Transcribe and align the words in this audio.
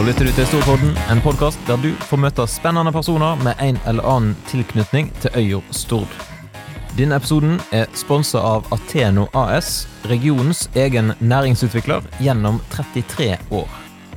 Da 0.00 0.06
lytter 0.06 0.24
du 0.24 0.32
til 0.32 0.46
Storpodden, 0.48 0.94
en 1.12 1.18
podkast 1.20 1.60
der 1.68 1.76
du 1.76 1.90
får 2.08 2.20
møte 2.22 2.46
spennende 2.48 2.88
personer 2.88 3.36
med 3.44 3.58
en 3.60 3.76
eller 3.90 4.06
annen 4.08 4.30
tilknytning 4.48 5.10
til 5.20 5.34
øya 5.36 5.58
Stord. 5.76 6.14
Denne 6.96 7.18
episoden 7.20 7.58
er 7.68 7.84
sponsa 7.92 8.40
av 8.40 8.64
Ateno 8.72 9.26
AS, 9.36 9.82
regionens 10.08 10.70
egen 10.72 11.12
næringsutvikler 11.20 12.08
gjennom 12.16 12.62
33 12.72 13.36
år. 13.52 13.68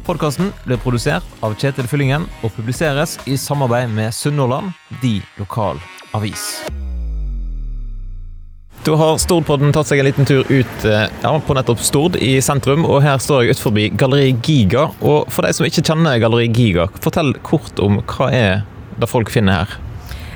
Podkasten 0.08 0.54
blir 0.64 0.80
produsert 0.80 1.28
av 1.44 1.58
Kjetil 1.60 1.92
Fyllingen 1.92 2.30
og 2.46 2.56
publiseres 2.56 3.18
i 3.28 3.36
samarbeid 3.36 3.92
med 3.92 4.16
Sunnhordland, 4.16 4.72
de 5.04 5.18
lokal 5.36 5.84
avis. 6.16 6.64
Da 8.84 8.96
har 9.00 9.16
Stordpodden 9.16 9.72
tatt 9.72 9.88
seg 9.88 10.02
en 10.02 10.08
liten 10.10 10.28
tur 10.28 10.42
ut 10.50 10.84
eh, 10.84 11.06
ja, 11.24 11.32
på 11.40 11.56
nettopp 11.56 11.80
Stord 11.80 12.18
i 12.20 12.34
sentrum, 12.44 12.84
og 12.84 13.00
her 13.06 13.22
står 13.22 13.46
jeg 13.46 13.56
utenfor 13.56 13.78
Galleri 13.96 14.34
Giga. 14.44 14.90
Og 15.00 15.30
for 15.32 15.48
de 15.48 15.54
som 15.56 15.64
ikke 15.64 15.86
kjenner 15.88 16.20
Galleri 16.20 16.50
Giga, 16.52 16.90
fortell 17.00 17.32
kort 17.48 17.80
om 17.80 18.02
hva 18.02 18.28
er 18.36 18.66
det 19.00 19.08
folk 19.08 19.32
finner 19.32 19.62
her? 19.62 19.78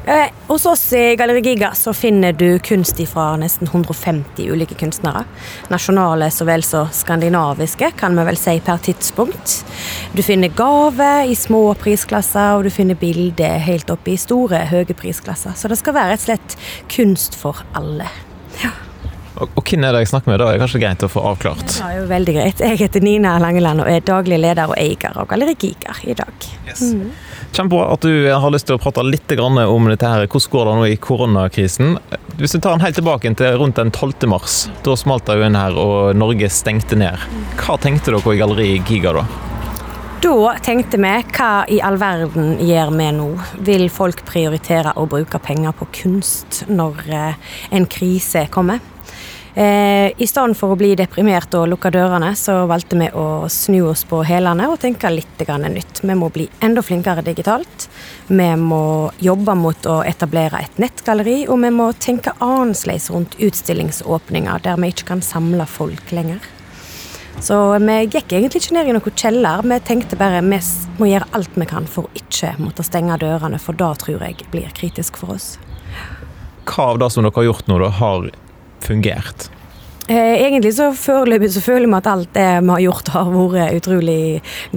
Eh, 0.08 0.30
hos 0.48 0.64
oss 0.72 0.86
i 0.96 1.18
Galleri 1.20 1.41
Giga 1.44 1.74
så 1.76 1.91
finner 1.91 2.32
du 2.32 2.55
kunst 2.64 3.02
fra 3.12 3.26
nesten 3.36 3.68
150 3.68 4.48
ulike 4.48 4.77
kunstnere. 4.80 5.26
Nasjonale 5.68 6.30
så 6.32 6.48
vel 6.48 6.64
som 6.64 6.88
skandinaviske, 6.88 7.90
kan 8.00 8.16
vi 8.16 8.26
vel 8.30 8.40
si 8.40 8.54
per 8.64 8.80
tidspunkt. 8.80 9.58
Du 10.16 10.24
finner 10.24 10.55
gaver 10.55 11.27
i 11.27 11.36
små 11.36 11.74
prisklasser, 11.84 12.55
og 12.55 12.64
du 12.64 12.72
finner 12.72 12.96
bilder 12.96 13.60
helt 13.68 13.91
oppe 13.91 14.16
i 14.16 14.18
store, 14.24 14.64
høye 14.72 14.96
prisklasser. 14.96 15.52
Så 15.60 15.68
det 15.68 15.82
skal 15.84 16.00
være 16.00 16.16
og 16.16 16.26
slett 16.30 16.58
kunst 16.96 17.36
for 17.36 17.60
alle. 17.76 18.08
Og, 19.38 19.54
og 19.54 19.64
hvem 19.70 19.86
er 19.86 19.94
det 19.94 20.04
jeg 20.05 20.12
snakker 20.14 20.32
med? 20.32 20.40
Da 20.41 20.50
Det 20.50 20.58
er 20.58 20.64
kanskje 20.64 20.82
greit 20.82 21.05
å 21.05 21.09
få 21.12 21.23
avklart. 21.32 21.66
Det 21.70 21.86
er 21.86 21.98
jo 22.00 22.05
veldig 22.09 22.36
greit. 22.38 22.62
Jeg 22.64 22.80
heter 22.82 23.04
Nina 23.05 23.38
Langeland 23.41 23.84
og 23.84 23.90
er 23.91 24.05
daglig 24.05 24.40
leder 24.41 24.72
og 24.72 24.77
eier 24.80 25.13
av 25.13 25.27
Galleri 25.30 25.55
Giga 25.60 25.98
i 26.04 26.16
dag. 26.18 26.48
Yes. 26.68 26.82
Mm. 26.93 27.12
Kjempebra 27.54 27.91
at 27.93 28.05
du 28.05 28.27
har 28.27 28.54
lyst 28.54 28.68
til 28.70 28.77
å 28.77 28.82
prate 28.82 29.05
litt 29.05 29.34
om 29.38 29.90
dette 29.91 30.10
her. 30.10 30.27
Hvordan 30.27 30.54
går 30.54 30.70
det 30.70 30.76
nå 30.77 30.88
i 30.88 30.98
koronakrisen? 31.02 31.98
Hvis 32.38 32.55
vi 32.55 32.62
tar 32.62 32.77
den 32.77 32.85
helt 32.85 32.98
tilbake 32.98 33.34
til 33.38 33.60
rundt 33.62 33.80
den 33.80 33.91
12. 33.91 34.27
mars, 34.30 34.58
da 34.85 34.96
smalt 34.98 35.27
det 35.30 35.38
jo 35.40 35.48
inn 35.48 35.58
her 35.58 35.77
og 35.77 36.18
Norge 36.18 36.49
stengte 36.54 36.98
ned. 36.99 37.21
Hva 37.62 37.77
tenkte 37.82 38.13
dere 38.13 38.34
i 38.34 38.41
Galleri 38.41 38.71
Giga 38.88 39.15
da? 39.20 39.27
Da 40.18 40.55
tenkte 40.65 40.98
vi 40.98 41.10
hva 41.38 41.49
i 41.70 41.77
all 41.85 41.99
verden 42.02 42.55
gjør 42.65 42.90
vi 42.98 43.10
nå? 43.13 43.27
Vil 43.68 43.85
folk 43.93 44.24
prioritere 44.26 44.96
å 44.98 45.05
bruke 45.10 45.38
penger 45.38 45.76
på 45.77 45.85
kunst 45.93 46.63
når 46.71 47.04
eh, 47.13 47.52
en 47.77 47.85
krise 47.85 48.48
kommer? 48.49 48.82
Eh, 49.58 50.12
I 50.18 50.27
stedet 50.30 50.54
for 50.54 50.76
å 50.76 50.77
bli 50.77 50.91
deprimert 50.94 51.55
og 51.58 51.63
lukke 51.72 51.90
dørene, 51.90 52.27
så 52.38 52.60
valgte 52.70 53.00
vi 53.00 53.08
å 53.10 53.48
snu 53.50 53.88
oss 53.90 54.04
på 54.05 54.20
hælene 54.22 54.68
og 54.70 54.77
tenke 54.84 55.10
litt 55.10 55.41
nytt. 55.41 56.04
Vi 56.04 56.14
må 56.14 56.30
bli 56.30 56.46
enda 56.62 56.84
flinkere 56.86 57.24
digitalt. 57.26 57.88
Vi 58.27 58.49
må 58.62 59.10
jobbe 59.18 59.55
mot 59.58 59.90
å 59.90 60.04
etablere 60.05 60.62
et 60.62 60.77
nettgalleri, 60.77 61.48
og 61.49 61.58
vi 61.66 61.74
må 61.74 61.90
tenke 61.98 62.36
annerledes 62.38 63.10
rundt 63.10 63.34
utstillingsåpninger 63.41 64.62
der 64.62 64.78
vi 64.78 64.94
ikke 64.94 65.09
kan 65.16 65.25
samle 65.25 65.66
folk 65.66 66.12
lenger. 66.12 66.38
Så 67.42 67.58
vi 67.81 68.00
gikk 68.14 68.38
egentlig 68.38 68.62
ikke 68.62 68.78
ned 68.78 68.92
i 68.92 68.94
noen 68.94 69.22
kjeller. 69.25 69.66
Vi 69.66 69.84
tenkte 69.90 70.22
bare 70.22 70.46
vi 70.46 70.62
må 71.00 71.09
gjøre 71.09 71.34
alt 71.34 71.58
vi 71.58 71.66
kan 71.66 71.90
for 71.90 72.06
å 72.06 72.14
ikke 72.14 72.59
måtte 72.62 72.86
stenge 72.86 73.18
dørene, 73.25 73.58
for 73.58 73.74
da 73.74 73.96
tror 73.97 74.22
jeg 74.22 74.52
blir 74.53 74.69
kritisk 74.78 75.18
for 75.18 75.34
oss. 75.42 75.56
Hva 76.69 76.92
av 76.94 77.00
det 77.02 77.09
som 77.09 77.25
dere 77.25 77.34
har 77.34 77.56
gjort 77.56 77.66
nå, 77.66 77.81
da, 77.81 77.90
har 77.90 78.36
fungert? 78.88 79.50
Eh, 80.07 80.40
egentlig 80.40 80.69
så 80.78 80.85
foreløpig 80.96 81.50
så 81.52 81.59
føler 81.59 81.90
vi 81.90 81.96
at 81.97 82.06
alt 82.07 82.30
det 82.31 82.46
vi 82.63 82.72
har 82.72 82.80
gjort 82.80 83.09
har 83.12 83.28
vært 83.28 83.75
utrolig 83.75 84.19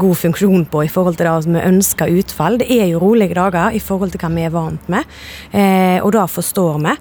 god 0.02 0.16
funksjon 0.18 0.64
på 0.72 0.82
i 0.82 0.88
forhold 0.90 1.20
til 1.20 1.28
det 1.28 1.34
som 1.44 1.54
vi 1.54 1.62
ønsker 1.68 2.14
utfall. 2.18 2.58
Det 2.58 2.66
er 2.74 2.88
jo 2.90 2.98
rolige 2.98 3.36
dager 3.38 3.76
i 3.78 3.78
forhold 3.78 4.10
til 4.10 4.24
hva 4.24 4.30
vi 4.34 4.46
er 4.48 4.54
vant 4.56 4.88
med, 4.90 5.06
eh, 5.54 6.02
og 6.02 6.10
det 6.16 6.24
forstår 6.34 6.80
vi. 6.82 6.96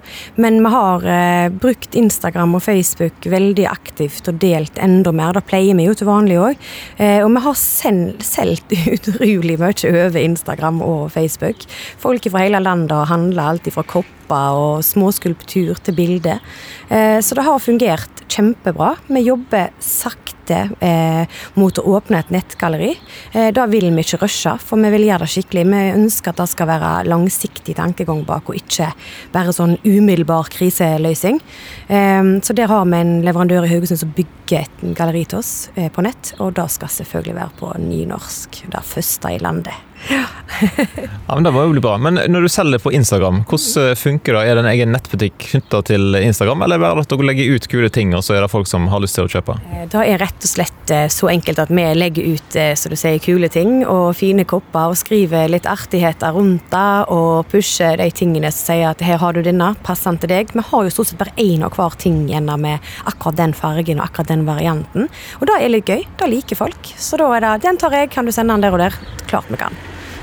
Men 0.46 0.60
vi 0.62 0.72
har 0.76 1.08
eh, 1.16 1.48
brukt 1.50 1.98
Instagram 1.98 2.54
og 2.54 2.62
Facebook 2.68 3.26
veldig 3.34 3.66
aktivt 3.66 4.30
og 4.30 4.38
delt 4.38 4.78
enda 4.78 5.10
mer. 5.10 5.34
Det 5.34 5.48
pleier 5.50 5.74
vi 5.74 5.88
jo 5.90 5.98
til 5.98 6.10
vanlig 6.12 6.38
òg. 6.38 6.70
Og 7.00 7.28
vi 7.34 7.44
har 7.48 7.58
solgt 7.58 8.76
utrolig 8.94 9.58
mye 9.58 9.90
over 10.06 10.22
Instagram 10.22 10.80
og 10.86 11.10
Facebook. 11.10 11.66
Folk 11.98 12.30
fra 12.30 12.46
hele 12.46 12.62
landet 12.62 12.94
har 12.94 13.10
handla 13.10 13.50
alt 13.50 13.74
fra 13.74 13.82
kopp 13.82 14.19
og 14.36 14.84
småskulptur 14.86 15.80
til 15.82 15.96
bildet. 15.96 16.44
Så 16.90 17.36
det 17.36 17.44
har 17.46 17.62
fungert 17.62 18.20
kjempebra. 18.30 18.96
Vi 19.06 19.20
jobber 19.20 19.70
sakte 19.78 20.70
eh, 20.80 21.26
mot 21.58 21.78
å 21.78 21.84
åpne 21.96 22.20
et 22.20 22.32
nettgalleri. 22.34 22.92
Eh, 23.32 23.50
da 23.54 23.66
vil 23.70 23.88
vi 23.90 24.04
ikke 24.04 24.20
rushe, 24.22 24.54
for 24.62 24.80
vi 24.80 24.92
vil 24.94 25.06
gjøre 25.08 25.26
det 25.26 25.32
skikkelig. 25.34 25.66
Vi 25.70 25.82
ønsker 25.96 26.32
at 26.32 26.42
det 26.42 26.48
skal 26.52 26.70
være 26.70 26.92
langsiktig 27.10 27.76
tankegang 27.78 28.22
bak, 28.28 28.50
og 28.50 28.60
ikke 28.60 28.90
bare 29.34 29.54
sånn 29.56 29.76
umiddelbar 29.84 30.50
kriseløsning. 30.54 31.42
Eh, 31.88 32.32
så 32.44 32.56
der 32.56 32.70
har 32.70 32.86
vi 32.86 33.02
en 33.02 33.20
leverandør 33.26 33.66
i 33.66 33.74
Haugesund 33.74 34.02
som 34.02 34.14
bygger 34.16 34.64
et 34.64 34.82
galleri 34.98 35.26
til 35.28 35.42
oss 35.42 35.54
eh, 35.76 35.90
på 35.92 36.04
nett, 36.06 36.34
og 36.38 36.54
det 36.58 36.70
skal 36.74 36.92
selvfølgelig 37.00 37.38
være 37.38 37.56
på 37.60 37.76
nynorsk. 37.90 38.64
Det 38.70 38.86
første 38.86 39.34
i 39.34 39.40
landet. 39.42 39.89
Ja. 40.08 40.24
ja, 41.26 41.34
men 41.34 41.44
Det 41.44 41.50
var 41.50 41.64
jo 41.64 41.80
bra. 41.80 41.96
Men 41.98 42.14
når 42.14 42.42
du 42.46 42.48
selger 42.48 42.78
på 42.82 42.92
Instagram, 42.92 43.42
hvordan 43.48 43.96
funker 43.96 44.36
det? 44.36 44.42
Er 44.44 44.56
det 44.56 44.64
en 44.64 44.70
egen 44.72 44.92
nettbutikk 44.94 45.36
knytta 45.52 45.82
til 45.86 46.16
Instagram, 46.20 46.64
eller 46.64 46.76
er 46.76 46.80
det 46.80 46.86
bare 46.86 47.04
at 47.04 47.12
dere 47.12 47.28
legger 47.30 47.54
ut 47.54 47.68
kule 47.70 47.90
ting, 47.92 48.14
og 48.16 48.24
så 48.24 48.36
er 48.36 48.44
det 48.44 48.50
folk 48.52 48.68
som 48.70 48.88
har 48.92 49.02
lyst 49.02 49.18
til 49.18 49.28
å 49.28 49.32
kjøpe? 49.32 49.56
Eh, 49.70 49.86
det 49.90 50.04
er 50.04 50.20
rett 50.22 50.46
og 50.46 50.52
slett 50.52 50.94
eh, 50.94 51.06
så 51.12 51.30
enkelt 51.32 51.62
at 51.64 51.72
vi 51.72 51.86
legger 51.96 52.34
ut 52.34 52.58
eh, 52.58 52.72
så 52.78 52.92
du 52.92 52.96
sier, 52.98 53.20
kule 53.22 53.50
ting 53.52 53.80
og 53.84 54.14
fine 54.18 54.46
kopper, 54.48 54.92
og 54.92 55.00
skriver 55.00 55.50
litt 55.52 55.68
artigheter 55.70 56.34
rundt 56.36 56.68
det, 56.72 56.88
og 57.12 57.48
pusher 57.52 58.00
de 58.00 58.10
tingene 58.14 58.52
som 58.54 58.72
sier 58.72 58.90
at 58.90 59.04
her 59.04 59.20
har 59.22 59.36
du 59.36 59.42
denne, 59.46 59.72
passer 59.86 60.12
den 60.12 60.22
til 60.24 60.34
deg. 60.34 60.54
Vi 60.56 60.66
har 60.70 60.86
jo 60.86 60.94
stort 60.94 61.12
sett 61.12 61.20
bare 61.20 61.36
én 61.40 61.64
og 61.66 61.76
hver 61.78 61.96
ting 62.00 62.24
igjen 62.26 62.50
med 62.60 62.82
akkurat 63.08 63.38
den 63.38 63.54
fargen 63.56 64.00
og 64.00 64.08
akkurat 64.08 64.32
den 64.32 64.46
varianten. 64.48 65.08
Og 65.40 65.48
det 65.48 65.60
er 65.60 65.72
litt 65.72 65.88
gøy. 65.88 66.04
Det 66.18 66.30
liker 66.30 66.58
folk. 66.58 66.92
Så 66.98 67.20
da 67.20 67.30
er 67.36 67.46
det 67.46 67.56
den 67.66 67.80
tar 67.80 67.94
jeg, 67.94 68.10
kan 68.12 68.26
du 68.26 68.34
sende 68.34 68.56
den 68.56 68.66
der 68.66 68.76
og 68.76 68.84
der? 68.84 69.00
Klart 69.30 69.50
vi 69.50 69.60
kan. 69.60 69.76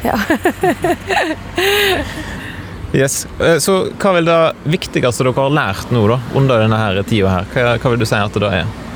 Ja. 0.07 0.17
yes. 3.01 3.25
Eh, 3.39 3.57
så 3.63 3.79
hva 3.99 4.15
vil 4.17 4.29
det 4.29 4.39
viktigste 4.77 5.27
dere 5.27 5.35
har 5.37 5.55
lært 5.59 5.93
nå 5.93 6.05
da, 6.09 6.19
under 6.37 6.63
denne 6.63 7.03
tida 7.07 7.39
her? 7.39 7.49
Hva, 7.53 7.77
hva 7.81 7.93
vil 7.93 8.03
du 8.03 8.07
si 8.09 8.19
at 8.19 8.37
det 8.37 8.45
da 8.45 8.53
er? 8.63 8.86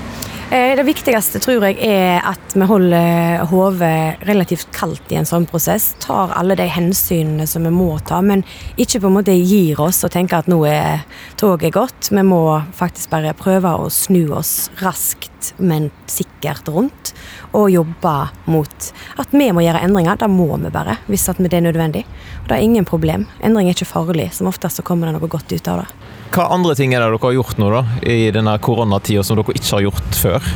Eh, 0.52 0.76
det 0.76 0.84
viktigste 0.84 1.40
tror 1.40 1.64
jeg 1.64 1.78
er 1.88 2.26
at 2.28 2.54
vi 2.60 2.66
holder 2.68 3.46
hodet 3.48 4.26
relativt 4.28 4.68
kaldt 4.76 5.14
i 5.14 5.16
en 5.16 5.28
sånn 5.30 5.46
prosess. 5.48 5.94
Tar 6.04 6.34
alle 6.36 6.58
de 6.60 6.66
hensynene 6.68 7.46
som 7.48 7.64
vi 7.64 7.72
må 7.72 7.94
ta, 8.04 8.18
men 8.20 8.44
ikke 8.76 9.00
på 9.00 9.08
en 9.08 9.16
måte 9.16 9.36
gir 9.38 9.80
oss 9.80 10.02
og 10.04 10.12
tenker 10.12 10.42
at 10.42 10.50
nå 10.52 10.58
er 10.68 11.06
toget 11.40 11.72
gått. 11.78 12.10
Vi 12.12 12.26
må 12.28 12.42
faktisk 12.76 13.14
bare 13.14 13.32
prøve 13.40 13.72
å 13.80 13.88
snu 13.88 14.26
oss 14.36 14.68
raskt, 14.82 15.54
men 15.56 15.88
sikkert 16.12 16.68
rundt. 16.68 17.14
Og 17.56 17.72
jobbe 17.72 18.16
mot 18.52 18.92
at 19.24 19.32
vi 19.32 19.48
må 19.56 19.64
gjøre 19.64 19.86
endringer. 19.88 20.20
Da 20.20 20.28
må 20.28 20.50
vi 20.58 20.74
bare, 20.74 20.98
hvis 21.08 21.30
det 21.32 21.48
er 21.48 21.64
nødvendig. 21.64 22.04
Og 22.42 22.52
det 22.52 22.58
er 22.58 22.68
ingen 22.68 22.84
problem. 22.84 23.30
Endring 23.40 23.72
er 23.72 23.80
ikke 23.80 23.94
farlig. 23.94 24.34
Som 24.36 24.52
oftest 24.52 24.84
så 24.84 24.84
kommer 24.84 25.08
det 25.08 25.16
noe 25.16 25.32
godt 25.32 25.56
ut 25.56 25.72
av 25.72 25.86
det. 25.86 26.20
Hva 26.32 26.46
andre 26.56 26.78
ting 26.80 26.94
er 26.96 27.04
det 27.04 27.10
dere 27.12 27.26
har 27.26 27.34
gjort 27.36 27.58
nå 27.60 27.70
da, 27.74 27.82
i 28.08 28.30
denne 28.32 28.54
koronatida 28.64 29.24
som 29.28 29.36
dere 29.36 29.52
ikke 29.52 29.74
har 29.76 29.90
gjort 29.90 30.14
før? 30.16 30.54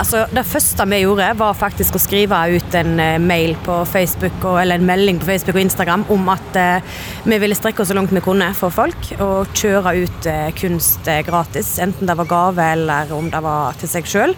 Altså, 0.00 0.22
Det 0.32 0.46
første 0.48 0.86
vi 0.88 1.02
gjorde, 1.02 1.26
var 1.36 1.58
faktisk 1.58 1.98
å 1.98 2.00
skrive 2.00 2.38
ut 2.54 2.76
en 2.78 2.94
uh, 2.96 3.18
mail 3.20 3.52
på 3.60 3.82
Facebook 3.84 4.46
eller 4.48 4.80
en 4.80 4.88
melding 4.88 5.18
på 5.20 5.28
Facebook 5.28 5.58
og 5.58 5.60
Instagram 5.66 6.06
om 6.14 6.30
at 6.32 6.56
uh, 6.56 6.96
vi 7.28 7.40
ville 7.42 7.58
strekke 7.58 7.84
oss 7.84 7.92
så 7.92 7.98
langt 7.98 8.14
vi 8.16 8.24
kunne 8.24 8.48
for 8.56 8.72
folk 8.72 9.10
og 9.18 9.52
kjøre 9.52 9.92
ut 10.00 10.30
uh, 10.30 10.48
kunst 10.56 11.12
gratis. 11.26 11.74
Enten 11.84 12.08
det 12.08 12.16
var 12.16 12.30
gave 12.30 12.72
eller 12.78 13.12
om 13.12 13.28
det 13.28 13.44
var 13.44 13.76
til 13.76 13.92
seg 13.92 14.08
sjøl. 14.08 14.36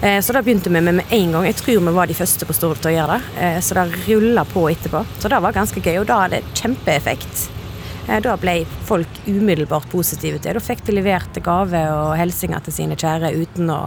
så 0.00 0.32
det 0.32 0.46
begynte 0.46 0.72
vi 0.72 0.80
med 0.80 1.02
med 1.02 1.12
en 1.12 1.32
gang. 1.36 1.44
Jeg 1.50 1.60
tror 1.60 1.82
vi 1.84 1.98
var 2.00 2.08
de 2.08 2.16
første 2.16 2.48
på 2.48 2.56
Stord 2.56 2.80
til 2.80 2.94
å 2.94 2.96
gjøre 2.96 3.18
det. 3.18 3.56
så 3.62 3.76
det 3.76 4.06
rulla 4.06 4.48
på 4.48 4.70
etterpå. 4.70 5.04
Så 5.18 5.28
det 5.28 5.42
var 5.44 5.52
ganske 5.52 5.82
gøy, 5.82 5.98
og 6.00 6.06
da 6.08 6.22
hadde 6.24 6.40
det 6.40 6.62
kjempeeffekt. 6.62 7.61
Eh, 8.08 8.20
da 8.20 8.36
ble 8.40 8.62
folk 8.88 9.22
umiddelbart 9.26 9.88
positive 9.92 10.38
til 10.38 10.50
det. 10.50 10.58
Da 10.58 10.64
fikk 10.64 10.84
de 10.86 10.96
levert 10.96 11.38
gave 11.44 11.84
og 11.92 12.16
hilsener 12.18 12.64
til 12.64 12.76
sine 12.76 12.98
kjære 12.98 13.34
uten 13.38 13.70
å 13.72 13.80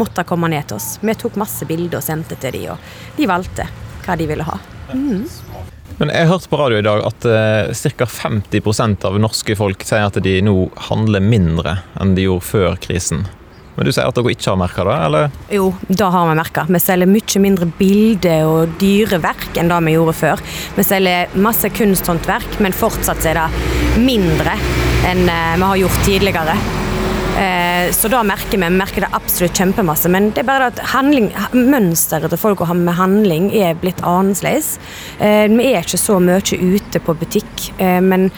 måtte 0.00 0.26
komme 0.28 0.50
ned 0.50 0.68
til 0.70 0.80
oss. 0.80 0.96
Vi 1.02 1.14
tok 1.18 1.38
masse 1.40 1.68
bilder 1.68 2.00
og 2.00 2.06
sendte 2.06 2.38
til 2.40 2.56
de, 2.56 2.66
og 2.74 3.18
de 3.18 3.30
valgte 3.30 3.68
hva 4.04 4.16
de 4.18 4.28
ville 4.30 4.46
ha. 4.46 4.58
Mm. 4.94 5.26
Men 6.00 6.08
Jeg 6.16 6.30
hørte 6.30 6.48
på 6.48 6.56
radio 6.56 6.78
i 6.80 6.86
dag 6.86 7.02
at 7.04 7.26
eh, 7.28 7.90
ca. 7.98 8.06
50% 8.08 9.04
av 9.04 9.18
norske 9.20 9.56
folk 9.58 9.84
sier 9.84 10.06
at 10.08 10.16
de 10.24 10.38
nå 10.42 10.54
handler 10.88 11.20
mindre 11.20 11.76
enn 12.00 12.16
de 12.16 12.24
gjorde 12.24 12.48
før 12.48 12.80
krisen. 12.80 13.26
Men 13.80 13.88
du 13.88 13.94
sier 13.96 14.10
at 14.10 14.12
dere 14.12 14.34
ikke 14.34 14.50
har 14.50 14.58
merka 14.60 14.84
det, 14.84 14.94
eller? 15.06 15.30
Jo, 15.56 15.70
det 15.88 16.08
har 16.12 16.26
vi 16.28 16.34
merka. 16.36 16.66
Vi 16.68 16.80
selger 16.84 17.08
mye 17.08 17.40
mindre 17.40 17.68
bilder 17.78 18.42
og 18.44 18.74
dyreverk 18.76 19.56
enn 19.56 19.72
det 19.72 19.78
vi 19.86 19.94
gjorde 19.94 20.14
før. 20.18 20.42
Vi 20.76 20.84
selger 20.84 21.32
masse 21.40 21.70
kunsthåndverk, 21.78 22.58
men 22.60 22.76
fortsatt 22.76 23.24
er 23.30 23.40
det 23.40 24.04
mindre 24.04 24.58
enn 25.08 25.24
eh, 25.32 25.56
vi 25.56 25.70
har 25.70 25.80
gjort 25.80 26.04
tidligere. 26.04 26.58
Eh, 27.40 27.88
så 27.96 28.12
da 28.12 28.20
merker 28.20 28.58
vi, 28.58 28.66
vi 28.66 28.80
merker 28.82 29.06
det 29.06 29.12
absolutt 29.16 29.56
kjempemasse. 29.56 30.12
Men 30.12 30.28
det 30.36 30.44
er 30.44 30.50
bare 30.52 30.68
at 30.74 30.84
handling, 30.92 31.32
mønsteret 31.56 32.28
til 32.28 32.44
folk 32.44 32.60
å 32.60 32.68
ha 32.68 32.76
med 32.76 33.00
handling 33.00 33.48
er 33.56 33.80
blitt 33.80 34.04
annerledes. 34.04 34.74
Eh, 35.24 35.46
vi 35.48 35.72
er 35.72 35.80
ikke 35.80 36.04
så 36.04 36.20
mye 36.20 36.44
ute 36.44 37.00
på 37.00 37.16
butikk, 37.16 37.70
men 37.80 38.28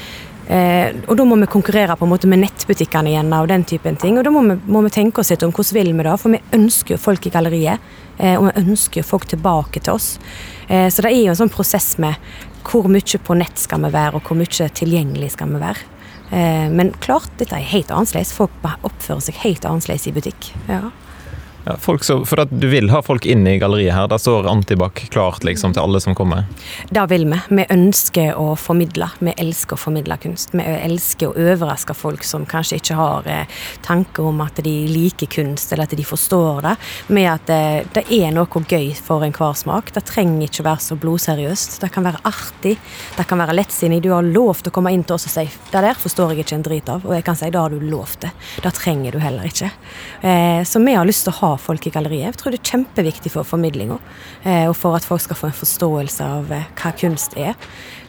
Eh, 0.48 0.96
og 1.06 1.16
da 1.16 1.24
må 1.26 1.36
vi 1.38 1.48
konkurrere 1.50 1.94
på 1.96 2.06
en 2.06 2.10
måte 2.10 2.28
med 2.30 2.42
nettbutikkene 2.42 3.12
igjen 3.12 3.34
og 3.36 3.50
den 3.50 3.64
typen 3.68 3.98
ting. 4.00 4.18
Og 4.18 4.26
da 4.26 4.32
må 4.34 4.42
vi, 4.48 4.58
må 4.66 4.82
vi 4.86 4.94
tenke 4.94 5.22
oss 5.22 5.30
litt 5.32 5.44
om 5.46 5.54
hvordan 5.54 5.78
vil 5.78 5.92
vi 5.94 6.06
det, 6.06 6.16
for 6.20 6.34
vi 6.34 6.42
ønsker 6.58 6.96
jo 6.96 7.02
folk 7.02 7.28
i 7.28 7.34
galleriet. 7.34 7.92
Eh, 8.18 8.34
og 8.36 8.48
vi 8.48 8.64
ønsker 8.64 9.02
jo 9.02 9.08
folk 9.08 9.28
tilbake 9.30 9.82
til 9.82 9.94
oss. 9.94 10.16
Eh, 10.68 10.88
så 10.90 11.04
det 11.04 11.12
er 11.12 11.22
jo 11.22 11.34
en 11.34 11.42
sånn 11.44 11.54
prosess 11.54 11.94
med 12.02 12.18
hvor 12.66 12.86
mye 12.90 13.18
på 13.18 13.34
nett 13.38 13.58
skal 13.58 13.82
vi 13.82 13.90
være, 13.94 14.18
og 14.18 14.28
hvor 14.28 14.38
mye 14.38 14.68
tilgjengelig 14.78 15.32
skal 15.36 15.50
vi 15.50 15.62
være. 15.62 15.88
Eh, 16.32 16.68
men 16.72 16.92
klart, 17.02 17.30
dette 17.38 17.58
er 17.58 17.72
helt 17.74 17.90
annerledes. 17.92 18.34
Folk 18.36 18.54
oppfører 18.64 19.22
seg 19.24 19.40
helt 19.42 19.66
annerledes 19.68 20.08
i 20.08 20.14
butikk. 20.16 20.52
Ja. 20.70 20.88
Ja, 21.64 21.76
så, 22.00 22.24
for 22.24 22.44
du 22.50 22.66
vil 22.66 22.90
ha 22.90 23.02
folk 23.02 23.26
inn 23.26 23.46
i 23.46 23.54
galleriet 23.58 23.94
her? 23.94 24.08
Da 24.10 24.18
står 24.18 24.48
Antibac 24.50 25.04
klart 25.14 25.44
liksom, 25.46 25.74
til 25.76 25.82
alle 25.82 26.00
som 26.02 26.14
kommer? 26.18 26.48
Det 26.90 27.04
vil 27.12 27.28
vi. 27.30 27.38
Vi 27.48 27.66
ønsker 27.70 28.34
å 28.34 28.56
formidle. 28.58 29.06
Vi 29.20 29.34
elsker 29.38 29.78
å 29.78 29.82
formidle 29.84 30.16
kunst. 30.22 30.56
Vi 30.58 30.64
elsker 30.64 31.30
å 31.30 31.36
overraske 31.52 31.94
folk 31.94 32.26
som 32.26 32.46
kanskje 32.50 32.80
ikke 32.80 32.96
har 32.98 33.28
eh, 33.30 33.60
tanker 33.86 34.26
om 34.32 34.42
at 34.42 34.58
de 34.64 34.74
liker 34.90 35.30
kunst, 35.30 35.70
eller 35.72 35.86
at 35.86 35.94
de 35.94 36.06
forstår 36.06 36.64
det. 36.66 36.74
Med 37.14 37.28
at 37.30 37.54
eh, 37.54 37.78
det 37.94 38.04
er 38.10 38.34
noe 38.34 38.64
gøy 38.66 38.90
for 38.98 39.22
enhver 39.22 39.54
smak. 39.58 39.94
Det 39.94 40.02
trenger 40.10 40.48
ikke 40.48 40.66
være 40.66 40.86
så 40.88 40.98
blodseriøst. 40.98 41.78
Det 41.84 41.92
kan 41.94 42.08
være 42.10 42.24
artig. 42.26 42.74
Det 43.14 43.28
kan 43.30 43.38
være 43.38 43.54
lettsinnig. 43.60 44.02
Du 44.02 44.10
har 44.16 44.26
lov 44.26 44.64
til 44.64 44.74
å 44.74 44.76
komme 44.80 44.94
inn 44.94 45.06
til 45.06 45.14
oss 45.14 45.28
og 45.30 45.36
si 45.36 45.46
det 45.70 45.86
der 45.86 45.98
forstår 45.98 46.34
jeg 46.34 46.42
ikke 46.42 46.58
en 46.58 46.66
drit 46.66 46.90
av. 46.90 47.06
Og 47.06 47.14
jeg 47.14 47.26
kan 47.30 47.38
si 47.38 47.54
da 47.54 47.62
har 47.68 47.70
du 47.70 47.86
lov 47.86 48.18
til. 48.18 48.34
Det 48.66 48.74
trenger 48.74 49.14
du 49.14 49.22
heller 49.22 49.46
ikke. 49.46 49.70
Eh, 50.26 50.66
så 50.66 50.82
vi 50.82 50.98
har 50.98 51.06
lyst 51.06 51.28
til 51.28 51.36
å 51.36 51.38
ha 51.38 51.51
folk 51.60 51.86
i 51.86 51.92
galleriet. 51.94 52.30
Jeg 52.30 52.38
tror 52.40 52.54
det 52.54 52.60
er 52.60 52.70
kjempeviktig 52.72 53.32
for 53.34 53.48
formidlinga, 53.48 53.98
eh, 54.44 54.68
og 54.68 54.76
for 54.78 54.96
at 54.98 55.06
folk 55.06 55.24
skal 55.24 55.38
få 55.38 55.50
en 55.50 55.58
forståelse 55.58 56.28
av 56.38 56.52
eh, 56.52 56.70
hva 56.78 56.94
kunst 56.98 57.36
er. 57.36 57.58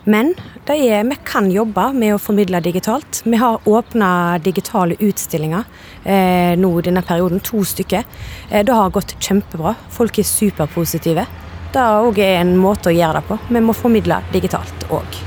Men 0.03 0.33
er, 0.67 1.03
vi 1.07 1.17
kan 1.23 1.51
jobbe 1.51 1.85
med 1.95 2.15
å 2.15 2.19
formidle 2.19 2.59
digitalt. 2.63 3.21
Vi 3.23 3.39
har 3.39 3.69
åpna 3.69 4.39
digitale 4.43 4.97
utstillinger 4.99 5.63
eh, 6.03 6.55
nå 6.59 6.73
denne 6.83 7.03
perioden, 7.07 7.39
to 7.39 7.63
stykker. 7.63 8.03
Eh, 8.49 8.65
det 8.65 8.75
har 8.75 8.91
gått 8.91 9.15
kjempebra. 9.19 9.75
Folk 9.89 10.19
er 10.19 10.27
superpositive. 10.27 11.27
Det 11.73 11.81
er 11.81 12.07
òg 12.07 12.19
en 12.25 12.57
måte 12.59 12.91
å 12.91 12.95
gjøre 12.95 13.21
det 13.21 13.29
på. 13.29 13.39
Vi 13.47 13.63
må 13.63 13.75
formidle 13.77 14.19
digitalt 14.33 14.89
òg. 14.91 15.23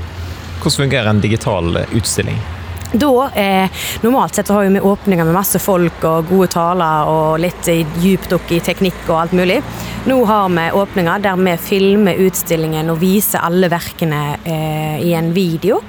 Hvordan 0.61 0.83
fungerer 0.85 1.09
en 1.09 1.25
digital 1.25 1.83
utstilling? 1.95 2.37
Da, 2.91 3.29
eh, 3.35 3.69
Normalt 4.01 4.35
sett 4.35 4.47
har 4.47 4.63
vi 4.63 4.79
åpninger 4.79 5.25
med 5.25 5.33
masse 5.35 5.59
folk 5.59 6.03
og 6.07 6.29
gode 6.29 6.47
taler 6.53 7.09
og 7.11 7.39
litt 7.43 7.67
dypdukk 7.99 8.53
i 8.55 8.61
teknikk 8.63 9.01
og 9.09 9.17
alt 9.21 9.33
mulig. 9.35 9.57
Nå 10.07 10.21
har 10.25 10.47
vi 10.53 10.67
åpninger 10.71 11.25
der 11.25 11.41
vi 11.41 11.55
filmer 11.59 12.21
utstillingen 12.27 12.89
og 12.93 13.01
viser 13.01 13.43
alle 13.43 13.67
verkene 13.67 14.21
eh, 14.45 15.01
i 15.03 15.11
en 15.19 15.33
video. 15.35 15.81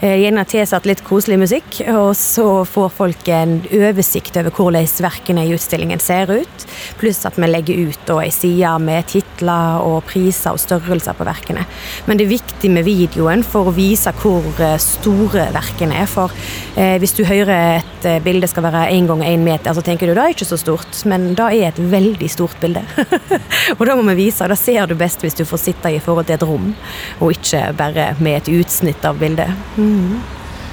Eh, 0.00 0.18
gjerne 0.20 0.42
tilsatt 0.44 0.84
litt 0.84 1.00
koselig 1.06 1.38
musikk, 1.40 1.78
og 1.88 2.10
så 2.20 2.66
får 2.68 2.90
folk 2.92 3.28
en 3.32 3.62
oversikt 3.72 4.36
over 4.36 4.52
hvordan 4.52 4.84
verkene 5.00 5.46
i 5.46 5.54
utstillingen 5.56 6.02
ser 6.04 6.28
ut. 6.28 6.64
Pluss 7.00 7.22
at 7.24 7.38
vi 7.40 7.48
legger 7.48 7.88
ut 7.88 8.10
ei 8.18 8.28
side 8.34 8.74
med 8.84 9.08
titler 9.08 9.80
og 9.80 10.02
priser 10.10 10.52
og 10.52 10.60
størrelser 10.60 11.16
på 11.16 11.24
verkene. 11.24 11.64
Men 12.04 12.20
det 12.20 12.26
er 12.26 12.34
viktig 12.34 12.72
med 12.74 12.84
videoen 12.84 13.44
for 13.46 13.70
å 13.70 13.74
vise 13.76 14.12
hvor 14.20 14.44
eh, 14.60 14.76
store 14.82 15.46
verkene 15.56 15.96
er. 16.02 16.10
For 16.12 16.34
eh, 16.76 16.98
hvis 17.00 17.16
du 17.16 17.24
hører 17.24 17.80
et 17.80 18.08
bilde 18.22 18.52
skal 18.52 18.68
være 18.68 18.90
én 18.92 19.08
gang 19.08 19.24
én 19.24 19.48
meter, 19.48 19.72
så 19.72 19.80
tenker 19.80 20.10
du 20.10 20.12
det 20.12 20.26
er 20.26 20.36
ikke 20.36 20.50
så 20.50 20.60
stort, 20.60 21.00
men 21.08 21.30
det 21.38 21.48
er 21.56 21.70
et 21.70 21.80
veldig 21.80 22.28
stort 22.30 22.60
bilde. 22.60 22.84
og 23.78 23.86
da 23.88 23.96
må 23.96 24.04
vi 24.12 24.26
vise, 24.26 24.44
det 24.44 24.60
ser 24.60 24.92
du 24.92 24.94
best 24.98 25.24
hvis 25.24 25.40
du 25.40 25.46
får 25.48 25.64
sitte 25.64 25.96
i 25.96 26.04
forhold 26.04 26.28
til 26.28 26.36
et 26.36 26.46
rom, 26.46 26.70
og 27.16 27.32
ikke 27.32 27.70
bare 27.80 28.12
med 28.20 28.42
et 28.42 28.54
utsnitt 28.60 29.08
av 29.08 29.16
bildet. 29.24 29.56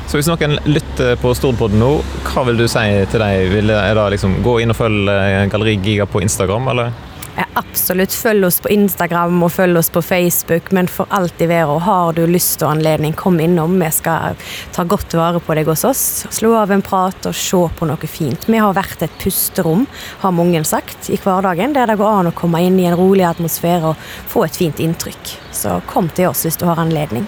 Så 0.07 0.19
hvis 0.19 0.27
noen 0.29 0.59
lytter 0.67 1.15
på 1.17 1.31
Stordpodden 1.33 1.79
nå, 1.81 1.93
hva 2.27 2.43
vil 2.45 2.59
du 2.59 2.67
si 2.69 2.83
til 3.09 3.23
dem? 3.23 3.55
Vil 3.55 3.71
det 3.71 4.09
liksom 4.13 4.41
gå 4.45 4.59
inn 4.61 4.73
og 4.73 4.77
følge 4.77 5.15
eh, 5.15 5.47
Galleri 5.49 5.79
Giga 5.81 6.05
på 6.05 6.21
Instagram, 6.21 6.67
eller? 6.73 6.91
Ja, 7.35 7.47
absolutt. 7.57 8.13
Følg 8.13 8.45
oss 8.45 8.59
på 8.61 8.69
Instagram 8.69 9.39
og 9.41 9.51
følg 9.55 9.79
oss 9.79 9.89
på 9.89 10.03
Facebook, 10.05 10.69
men 10.71 10.87
for 10.91 11.09
alt 11.09 11.41
i 11.41 11.47
verden, 11.49 11.81
har 11.81 12.13
du 12.13 12.27
lyst 12.29 12.61
og 12.61 12.75
anledning, 12.75 13.15
kom 13.17 13.39
innom. 13.41 13.79
Vi 13.81 13.89
skal 13.95 14.37
ta 14.75 14.85
godt 14.85 15.15
vare 15.17 15.41
på 15.41 15.57
deg 15.57 15.71
hos 15.71 15.85
oss. 15.89 16.03
Slå 16.29 16.53
av 16.61 16.71
en 16.75 16.85
prat 16.85 17.25
og 17.29 17.33
se 17.33 17.63
på 17.79 17.89
noe 17.89 18.09
fint. 18.09 18.45
Vi 18.45 18.61
har 18.61 18.77
vært 18.77 19.01
et 19.07 19.21
pusterom, 19.23 19.87
har 20.21 20.35
mange 20.35 20.61
sagt, 20.67 21.09
i 21.09 21.17
hverdagen, 21.17 21.73
der 21.73 21.89
det 21.89 21.97
går 22.01 22.19
an 22.19 22.29
å 22.29 22.37
komme 22.37 22.61
inn 22.61 22.77
i 22.77 22.85
en 22.91 22.99
rolig 22.99 23.25
atmosfære 23.31 23.95
og 23.95 24.09
få 24.29 24.45
et 24.45 24.61
fint 24.61 24.83
inntrykk. 24.83 25.39
Så 25.49 25.79
kom 25.89 26.13
til 26.13 26.29
oss 26.29 26.45
hvis 26.45 26.61
du 26.61 26.69
har 26.69 26.85
anledning 26.85 27.25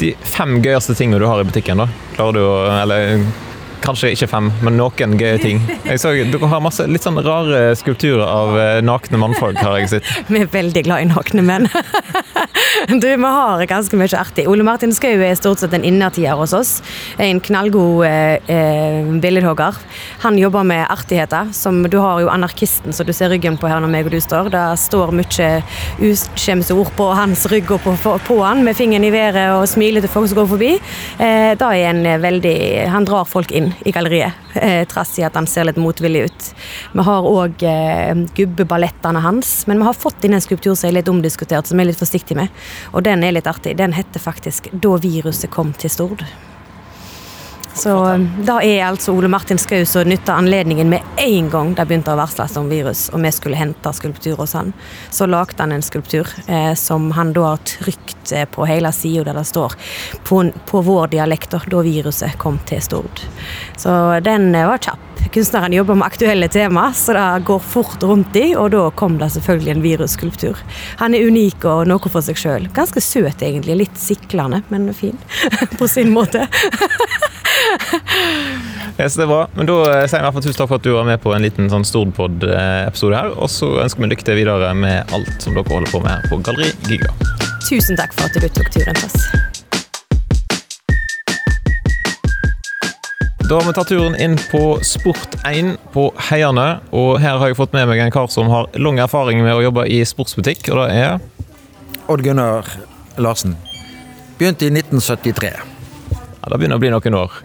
de 0.00 0.14
fem 0.24 0.58
gøyeste 0.64 0.96
tingene 0.98 1.20
du 1.20 1.28
har 1.28 1.40
i 1.42 1.46
butikken, 1.48 1.82
da? 1.82 1.88
Klarer 2.16 2.38
du 2.38 2.44
å 2.46 2.56
Eller 2.80 3.20
kanskje 3.80 4.10
ikke 4.14 4.28
fem, 4.30 4.50
men 4.64 4.76
noen 4.76 5.16
gøye 5.20 5.38
ting. 5.40 5.60
Jeg 5.86 6.00
så, 6.02 6.12
Dere 6.12 6.50
har 6.52 6.62
masse 6.64 6.84
litt 6.88 7.04
sånn 7.04 7.20
rare 7.24 7.70
skulpturer 7.78 8.24
av 8.26 8.56
eh, 8.60 8.80
nakne 8.84 9.20
mannfolk, 9.20 9.60
har 9.60 9.78
jeg 9.80 9.92
sett. 9.94 10.10
Vi 10.32 10.42
er 10.42 10.50
veldig 10.52 10.84
glad 10.86 11.04
i 11.04 11.08
nakne 11.10 11.44
menn. 11.46 11.68
du, 13.02 13.08
vi 13.16 13.22
har 13.22 13.64
ganske 13.66 13.98
mye 13.98 14.18
artig. 14.18 14.46
Ole 14.50 14.64
Martin 14.66 14.92
Skau 14.94 15.20
er 15.20 15.36
stort 15.38 15.62
sett 15.62 15.74
en 15.76 15.84
innertier 15.86 16.36
hos 16.38 16.54
oss. 16.56 16.72
En 17.20 17.40
knallgod 17.40 18.04
eh, 18.06 18.38
eh, 18.50 19.10
billedhogger. 19.22 19.76
Han 20.24 20.38
jobber 20.38 20.66
med 20.66 20.86
artigheter. 20.90 21.50
Som, 21.56 21.82
du 21.90 21.98
har 21.98 22.20
jo 22.22 22.30
anarkisten 22.32 22.94
som 22.96 23.06
du 23.06 23.12
ser 23.16 23.32
ryggen 23.32 23.58
på 23.60 23.68
her 23.70 23.82
når 23.82 23.92
meg 23.92 24.08
og 24.08 24.14
du 24.14 24.20
står. 24.22 24.50
Det 24.52 24.64
står 24.80 25.14
mye 25.16 25.50
uskjemse 26.10 26.76
ord 26.76 26.92
på 26.96 27.10
hans 27.16 27.46
rygg 27.52 27.70
og 27.74 27.82
på, 27.84 27.96
på, 28.02 28.16
på, 28.26 28.38
han, 28.44 28.64
med 28.66 28.78
fingeren 28.78 29.06
i 29.06 29.12
været 29.14 29.54
og 29.56 29.68
smiler 29.70 30.04
til 30.04 30.12
folk 30.12 30.30
som 30.30 30.40
går 30.40 30.50
forbi. 30.54 30.72
Eh, 31.20 31.52
da 31.60 31.72
er 31.76 31.90
en 31.90 32.02
veldig 32.22 32.56
Han 32.90 33.06
drar 33.08 33.28
folk 33.28 33.52
inn 33.54 33.70
i 33.86 33.92
galleriet, 33.94 34.36
eh, 34.54 34.82
trass 34.88 35.16
i 35.18 35.24
at 35.26 35.36
han 35.38 35.46
ser 35.50 35.68
litt 35.68 35.78
motvillig 35.80 36.26
ut. 36.28 36.50
Vi 36.94 37.04
har 37.06 37.28
òg 37.28 37.62
eh, 37.66 38.24
gubbeballettene 38.36 39.22
hans, 39.24 39.52
men 39.70 39.80
vi 39.80 39.88
har 39.88 39.96
fått 39.96 40.24
inn 40.26 40.36
en 40.36 40.44
skulptur 40.44 40.74
som 40.74 40.90
er 40.90 40.98
litt 40.98 41.10
omdiskutert, 41.10 41.70
som 41.70 41.80
er 41.80 41.90
litt 41.90 42.00
forsiktig 42.00 42.29
med. 42.38 42.62
Og 42.92 43.02
den 43.06 43.24
er 43.24 43.32
litt 43.32 43.50
artig. 43.50 43.76
Den 43.78 43.92
heter 43.92 44.20
faktisk 44.20 44.68
'Da 44.72 44.96
viruset 44.96 45.50
kom 45.50 45.72
til 45.72 45.90
Stord'. 45.90 46.24
Så 47.74 48.26
da 48.44 48.58
er 48.62 48.82
altså 48.84 49.12
Ole 49.14 49.28
Martin 49.28 49.58
Skau 49.58 49.84
som 49.86 50.08
nytta 50.08 50.34
anledningen 50.34 50.90
med 50.90 51.00
en 51.16 51.50
gang 51.50 51.74
det 51.74 51.86
begynte 51.86 52.12
å 52.12 52.18
varsles 52.18 52.56
om 52.58 52.68
virus, 52.68 53.06
og 53.14 53.22
vi 53.22 53.30
skulle 53.32 53.56
hente 53.56 53.92
skulptur 53.94 54.36
hos 54.36 54.52
han. 54.58 54.72
Så 55.10 55.28
lagde 55.30 55.62
han 55.62 55.72
en 55.72 55.82
skulptur 55.82 56.28
eh, 56.46 56.74
som 56.74 57.10
han 57.16 57.32
da 57.32 57.52
har 57.52 57.62
trykt 57.64 58.32
eh, 58.32 58.44
på 58.44 58.66
hele 58.68 58.92
sida 58.92 59.24
der 59.30 59.38
det 59.40 59.46
står 59.48 59.76
på, 60.28 60.42
på 60.66 60.82
vår 60.82 61.14
dialekt 61.14 61.54
da 61.70 61.84
viruset 61.86 62.36
kom 62.38 62.58
til 62.68 62.82
Stord. 62.82 63.22
Så 63.78 63.94
den 64.26 64.50
eh, 64.54 64.66
var 64.68 64.82
kjapp. 64.82 65.09
Kunstneren 65.30 65.72
jobber 65.72 65.94
med 65.94 66.06
aktuelle 66.06 66.48
tema, 66.48 66.92
så 66.92 67.12
det 67.12 67.42
går 67.46 67.58
fort 67.58 68.02
rundt 68.02 68.36
i, 68.36 68.56
og 68.58 68.72
da 68.74 68.88
kom 68.90 69.14
det 69.20 69.28
selvfølgelig 69.30 69.70
en 69.70 69.82
virusskulptur. 69.84 70.58
Han 70.98 71.14
er 71.14 71.28
unik 71.30 71.62
og 71.70 71.84
noe 71.86 72.10
for 72.10 72.18
seg 72.26 72.40
sjøl. 72.40 72.66
Ganske 72.74 72.98
søt 73.04 73.44
egentlig, 73.46 73.76
litt 73.84 74.00
siklende, 74.00 74.64
men 74.74 74.90
fin 74.94 75.14
på 75.78 75.86
sin 75.86 76.10
måte. 76.10 76.48
yes, 78.98 79.14
det 79.14 79.22
er 79.22 79.30
bra. 79.30 79.44
Men 79.54 79.70
Da 79.70 79.76
eh, 79.92 80.08
sier 80.10 80.18
vi 80.18 80.18
i 80.18 80.26
hvert 80.26 80.38
fall 80.38 80.46
tusen 80.48 80.58
takk 80.58 80.72
for 80.72 80.80
at 80.80 80.88
du 80.88 80.96
var 80.96 81.06
med 81.06 81.22
på 81.22 81.30
en 81.36 81.46
liten 81.46 81.70
sånn 81.70 81.86
Stordpod-episode 81.86 83.22
her. 83.22 83.30
Og 83.38 83.54
så 83.54 83.70
ønsker 83.84 84.02
vi 84.02 84.10
lykke 84.10 84.26
til 84.26 84.42
videre 84.42 84.74
med 84.74 85.14
alt 85.14 85.38
som 85.38 85.54
dere 85.54 85.70
holder 85.70 85.94
på 85.94 86.02
med 86.02 86.10
her 86.16 86.26
på 86.26 86.42
Galleri 86.42 86.74
Giga. 86.90 87.14
Tusen 87.68 87.94
takk 87.94 88.18
for 88.18 88.26
at 88.26 88.34
du 88.34 88.50
tok 88.50 88.66
turen 88.74 88.98
til 88.98 89.06
oss. 89.06 89.49
Da 93.50 93.56
har 93.58 93.66
vi 93.66 93.72
tatt 93.72 93.88
turen 93.88 94.14
inn 94.14 94.36
på 94.50 94.78
Sport1 94.78 95.72
på 95.90 96.04
Heiane. 96.28 96.66
Og 96.94 97.16
her 97.18 97.40
har 97.40 97.50
jeg 97.50 97.56
fått 97.58 97.72
med 97.74 97.88
meg 97.90 97.98
en 97.98 98.12
kar 98.14 98.28
som 98.30 98.46
har 98.46 98.68
lang 98.78 99.00
erfaring 99.02 99.42
med 99.42 99.56
å 99.56 99.64
jobbe 99.64 99.88
i 99.90 99.96
sportsbutikk, 100.06 100.68
og 100.70 100.78
det 100.78 101.00
er 101.00 102.04
Odd 102.06 102.22
Gunnar 102.22 102.70
Larsen. 103.18 103.56
Begynte 104.38 104.68
i 104.68 104.70
1973. 104.70 105.50
Ja, 105.50 106.46
Det 106.46 106.60
begynner 106.60 106.78
å 106.78 106.84
bli 106.86 106.94
noen 106.94 107.18
år. 107.24 107.42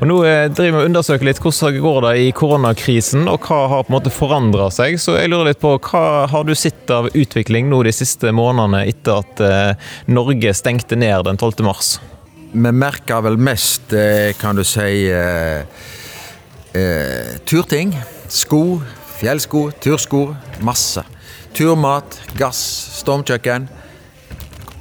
Og 0.00 0.08
Nå 0.08 0.18
eh, 0.24 0.46
driver 0.48 0.78
vi 0.78 0.82
og 0.86 0.88
undersøker 0.88 1.28
litt 1.28 1.44
hvordan 1.44 1.82
går 1.84 2.02
det 2.08 2.16
i 2.24 2.32
koronakrisen, 2.40 3.28
og 3.28 3.44
hva 3.44 3.62
har 3.74 3.84
på 3.84 3.92
en 3.92 3.98
måte 3.98 4.16
forandra 4.16 4.72
seg. 4.72 4.96
Så 4.96 5.20
jeg 5.20 5.28
lurer 5.28 5.52
litt 5.52 5.60
på, 5.60 5.76
Hva 5.76 6.24
har 6.32 6.48
du 6.48 6.56
sett 6.56 6.88
av 6.88 7.12
utvikling 7.12 7.68
nå 7.68 7.84
de 7.84 7.92
siste 7.92 8.32
månedene 8.32 8.86
etter 8.88 9.20
at 9.20 9.44
eh, 9.44 9.88
Norge 10.08 10.56
stengte 10.56 10.96
ned 10.96 11.28
den 11.28 11.36
12. 11.36 11.60
mars? 11.68 11.98
Vi 12.52 12.72
merker 12.72 13.20
vel 13.24 13.36
mest, 13.38 13.92
eh, 13.92 14.32
kan 14.38 14.56
du 14.56 14.64
si, 14.64 15.10
eh, 15.10 15.60
eh, 16.72 17.38
turting. 17.44 17.96
Sko, 18.28 18.80
fjellsko, 19.18 19.70
tursko. 19.80 20.36
Masse. 20.60 21.02
Turmat, 21.54 22.20
gass, 22.38 22.58
stormkjøkken. 23.02 23.68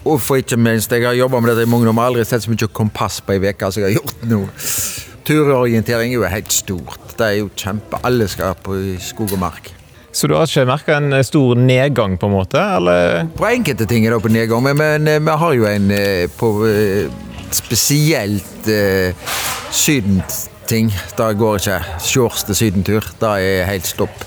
Og 0.06 0.22
for 0.22 0.36
ikke 0.38 0.58
minst, 0.58 0.92
jeg 0.92 1.04
har 1.04 1.14
jobba 1.14 1.40
med 1.40 1.50
dette 1.50 1.64
i 1.64 1.70
mange 1.70 1.88
år, 1.88 1.94
men 1.94 2.06
aldri 2.06 2.26
sett 2.26 2.44
så 2.44 2.52
mye 2.52 2.68
kompass 2.68 3.22
på 3.22 3.34
ei 3.34 3.40
uke 3.40 3.72
som 3.72 3.82
jeg 3.82 3.96
har 3.96 4.02
gjort 4.02 4.26
nå. 4.30 4.42
Turorientering 5.26 6.12
er 6.12 6.20
jo 6.20 6.24
helt 6.30 6.52
stort. 6.54 7.18
Det 7.18 7.26
er 7.26 7.40
jo 7.40 7.50
kjempe. 7.50 7.98
Alle 8.04 8.28
skal 8.28 8.54
på 8.54 8.78
skog 9.00 9.34
og 9.34 9.40
mark. 9.40 9.72
Så 10.12 10.28
du 10.28 10.36
har 10.36 10.46
ikke 10.46 10.66
merka 10.66 10.98
en 10.98 11.24
stor 11.24 11.56
nedgang, 11.56 12.20
på 12.20 12.28
en 12.28 12.32
måte? 12.32 12.60
eller? 12.78 13.26
På 13.36 13.50
enkelte 13.50 13.86
ting 13.86 14.06
er 14.06 14.14
det 14.14 14.22
på 14.22 14.30
nedgang, 14.30 14.64
men, 14.64 14.78
men 14.78 15.26
vi 15.26 15.32
har 15.32 15.54
jo 15.54 15.66
en 15.66 15.92
på 16.38 16.52
spesielt 17.56 18.70
eh, 18.72 19.16
sydenting. 19.72 20.92
Det 21.18 21.32
går 21.40 21.60
ikke. 21.62 21.82
Shorts 22.04 22.46
til 22.48 22.60
sydentur. 22.60 23.08
Det 23.20 23.34
er 23.42 23.68
helt 23.70 23.88
stopp. 23.88 24.24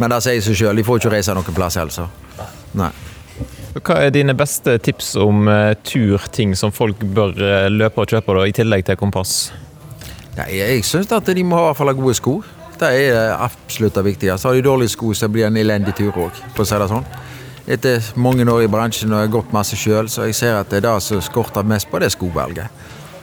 Men 0.00 0.12
det 0.12 0.22
sier 0.24 0.42
seg 0.44 0.58
sjøl. 0.58 0.78
De 0.78 0.86
får 0.86 1.00
ikke 1.00 1.14
reise 1.16 1.34
noen 1.36 1.56
plass, 1.56 1.78
altså. 1.80 2.08
Nei. 2.78 2.92
Hva 3.70 4.00
er 4.02 4.12
dine 4.14 4.34
beste 4.34 4.76
tips 4.82 5.12
om 5.20 5.46
uh, 5.46 5.72
turting 5.86 6.56
som 6.58 6.72
folk 6.74 7.02
bør 7.14 7.36
uh, 7.38 7.66
løpe 7.70 8.02
og 8.02 8.10
kjøpe, 8.10 8.34
da, 8.36 8.46
i 8.46 8.54
tillegg 8.54 8.86
til 8.88 8.98
kompass? 8.98 9.34
Nei, 10.36 10.48
jeg 10.58 10.82
syns 10.86 11.10
at 11.14 11.30
de 11.30 11.44
må 11.46 11.58
ha, 11.58 11.68
i 11.68 11.70
hvert 11.70 11.78
fall 11.78 11.94
gode 11.98 12.16
sko. 12.18 12.40
Det 12.80 12.90
er 12.96 13.34
absolutt 13.34 13.98
det 13.98 14.06
viktigste. 14.06 14.48
Har 14.48 14.56
de 14.56 14.64
dårlige 14.64 14.94
sko, 14.96 15.12
så 15.14 15.28
blir 15.28 15.46
det 15.46 15.52
en 15.52 15.60
elendig 15.62 15.94
tur 15.98 16.10
òg, 16.14 16.42
for 16.56 16.64
å 16.64 16.68
si 16.68 16.80
det 16.80 16.88
sånn. 16.90 17.06
Etter 17.70 18.02
mange 18.18 18.42
år 18.50 18.64
i 18.64 18.70
bransjen 18.70 19.12
og 19.12 19.20
jeg 19.20 19.28
har 19.28 19.34
gått 19.36 19.52
masse 19.54 19.76
sjøl, 19.78 20.08
så 20.10 20.26
jeg 20.26 20.34
ser 20.34 20.56
at 20.58 20.72
det 20.72 20.80
er 20.80 20.88
det 20.88 20.96
som 21.06 21.20
skorter 21.22 21.66
mest 21.66 21.90
på, 21.90 22.00
det 22.02 22.10
skovalget. 22.10 22.66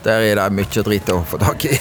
Der 0.04 0.22
er 0.24 0.38
det 0.38 0.46
mye 0.56 0.84
dritt 0.86 1.10
å 1.12 1.18
få 1.26 1.40
tak 1.42 1.66
i. 1.68 1.74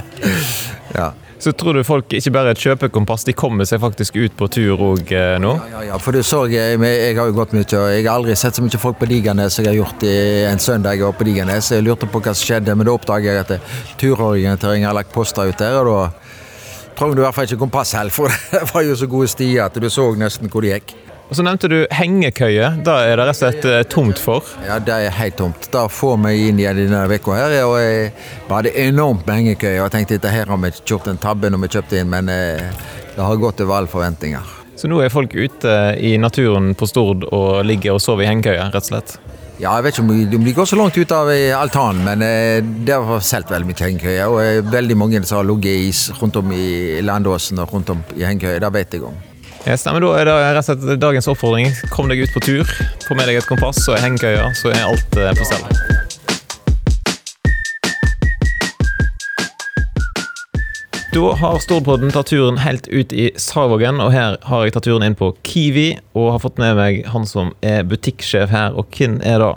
ja. 0.98 1.12
Så 1.38 1.52
tror 1.52 1.76
du 1.76 1.82
folk 1.84 2.12
ikke 2.16 2.32
bare 2.32 2.54
kjøper 2.56 2.88
kompass, 2.88 3.26
de 3.28 3.34
kommer 3.36 3.68
seg 3.68 3.82
faktisk 3.82 4.16
ut 4.16 4.34
på 4.38 4.46
tur 4.48 4.80
òg 4.80 5.10
eh, 5.12 5.34
nå? 5.42 5.50
Ja, 5.58 5.66
ja, 5.74 5.82
ja, 5.90 5.98
for 6.00 6.16
du 6.16 6.22
så 6.24 6.44
jeg, 6.48 6.78
jeg 6.80 7.18
har 7.18 7.28
jo 7.28 7.36
gått 7.36 7.52
mye, 7.52 7.66
og 7.68 7.88
jeg 7.92 8.06
har 8.06 8.14
aldri 8.14 8.36
sett 8.38 8.56
så 8.56 8.64
mye 8.64 8.80
folk 8.80 8.96
på 9.02 9.10
Digernes 9.10 9.58
som 9.58 9.66
jeg 9.66 9.74
har 9.74 9.80
gjort 9.82 10.06
i 10.08 10.14
en 10.48 10.62
søndag 10.62 10.96
jeg 10.96 11.04
var 11.04 11.18
på 11.18 11.28
Digernes. 11.28 11.68
Jeg 11.74 11.84
lurte 11.84 12.08
på 12.08 12.22
hva 12.24 12.32
som 12.32 12.48
skjedde, 12.48 12.74
men 12.74 12.88
da 12.88 12.96
oppdaget 12.96 13.30
jeg 13.30 13.44
at 13.44 13.74
turorientering 14.00 14.88
har 14.88 14.96
lagt 14.96 15.12
poster 15.14 15.52
ut 15.52 15.60
der, 15.60 15.78
og 15.82 15.90
da 15.90 16.94
trengte 16.96 17.18
du 17.18 17.22
i 17.22 17.26
hvert 17.26 17.36
fall 17.36 17.50
ikke 17.50 17.62
kompass 17.66 17.92
heller, 17.98 18.14
for 18.14 18.32
det 18.54 18.64
var 18.72 18.88
jo 18.88 18.96
så 18.98 19.10
gode 19.10 19.28
stier 19.34 19.66
at 19.66 19.76
du 19.76 19.90
så 19.92 20.08
nesten 20.18 20.48
hvor 20.48 20.64
det 20.64 20.78
gikk. 20.78 20.96
Og 21.28 21.36
Så 21.36 21.44
nevnte 21.44 21.70
du 21.72 21.78
hengekøye. 21.94 22.66
Da 22.84 22.98
er 23.06 23.16
det 23.16 23.24
rett 23.24 23.32
og 23.32 23.38
slett 23.38 23.64
eh, 23.68 23.82
tomt 23.88 24.20
for? 24.20 24.44
Ja, 24.66 24.76
det 24.82 24.92
er 25.06 25.14
helt 25.16 25.38
tomt. 25.40 25.70
Da 25.72 25.86
får 25.88 26.18
vi 26.26 26.50
inn 26.50 26.60
igjen 26.60 26.82
denne 26.82 27.06
uka 27.08 27.38
her. 27.38 27.54
Og 27.64 27.78
jeg 27.80 28.10
hadde 28.50 28.74
enormt 28.84 29.24
med 29.26 29.40
hengekøye. 29.40 29.78
Og 29.78 29.86
jeg 29.86 29.94
tenkte 29.96 30.20
at 30.20 30.28
her 30.34 30.52
har 30.52 30.60
vi 30.60 30.72
gjort 30.84 31.08
en 31.08 31.20
tabbe 31.20 31.50
når 31.50 31.64
vi 31.64 31.72
kjøpte 31.78 32.02
inn, 32.02 32.12
men 32.12 32.28
eh, 32.32 32.84
det 33.16 33.24
har 33.24 33.40
gått 33.40 33.64
over 33.64 33.80
alle 33.80 33.90
forventninger. 33.90 34.52
Så 34.76 34.90
nå 34.90 35.00
er 35.00 35.12
folk 35.14 35.32
ute 35.32 35.74
i 36.02 36.16
naturen 36.20 36.72
på 36.76 36.88
Stord 36.90 37.24
og 37.30 37.64
ligger 37.64 37.96
og 37.96 38.02
sover 38.04 38.26
i 38.26 38.28
hengekøye, 38.28 38.68
rett 38.74 38.82
og 38.82 38.90
slett? 38.90 39.18
Ja, 39.62 39.76
jeg 39.78 39.84
vet 39.86 39.94
ikke 39.94 40.04
om 40.34 40.40
de 40.44 40.54
går 40.56 40.66
så 40.66 40.76
langt 40.76 40.96
ut 40.98 41.12
av 41.14 41.30
altanen, 41.30 42.02
men 42.04 42.24
eh, 42.26 42.58
det 42.84 42.98
har 43.00 43.22
solgt 43.24 43.54
veldig 43.54 43.70
mye 43.70 43.86
hengekøye. 43.88 44.26
Og 44.28 44.72
veldig 44.74 44.98
mange 45.00 45.24
som 45.24 45.40
har 45.40 45.48
ligget 45.48 45.88
is 45.88 46.08
rundt 46.20 46.36
om 46.36 46.52
i 46.52 47.00
Landåsen 47.00 47.64
og 47.64 47.72
rundt 47.72 47.94
om 47.96 48.04
i 48.18 48.26
hengekøye. 48.28 48.60
Det 48.60 48.76
vet 48.76 48.98
jeg 48.98 49.08
om. 49.08 49.22
Yes, 49.64 49.86
men 49.88 50.02
Da 50.04 50.10
er 50.20 50.28
det 50.28 50.32
rett 50.36 50.58
og 50.60 50.66
slett 50.66 51.00
dagens 51.00 51.28
oppfordring. 51.32 51.70
Kom 51.88 52.10
deg 52.12 52.20
ut 52.20 52.32
på 52.34 52.40
tur. 52.44 52.68
Få 53.06 53.14
med 53.16 53.30
deg 53.30 53.38
et 53.40 53.46
kompass 53.48 53.78
og 53.88 53.96
hengekøye, 53.96 54.50
så 54.60 54.68
er 54.74 54.82
alt 54.84 55.16
eh, 55.16 55.30
på 55.32 55.46
stell. 55.48 55.64
Da 61.14 61.30
har 61.40 61.56
Stordpodden 61.64 62.12
tatt 62.12 62.28
turen 62.28 62.60
helt 62.60 62.90
ut 62.92 63.14
i 63.16 63.30
Savågen, 63.40 64.02
og 64.04 64.12
her 64.12 64.36
har 64.50 64.66
jeg 64.66 64.76
tatt 64.76 64.84
turen 64.84 65.06
inn 65.06 65.16
på 65.16 65.30
Kiwi 65.46 65.94
og 66.12 66.34
har 66.34 66.44
fått 66.44 66.60
med 66.60 66.76
meg 66.76 67.00
han 67.14 67.24
som 67.24 67.54
er 67.64 67.88
butikksjef 67.88 68.52
her. 68.52 68.76
Og 68.76 68.92
hvem 68.92 69.16
er 69.24 69.40
da? 69.40 69.54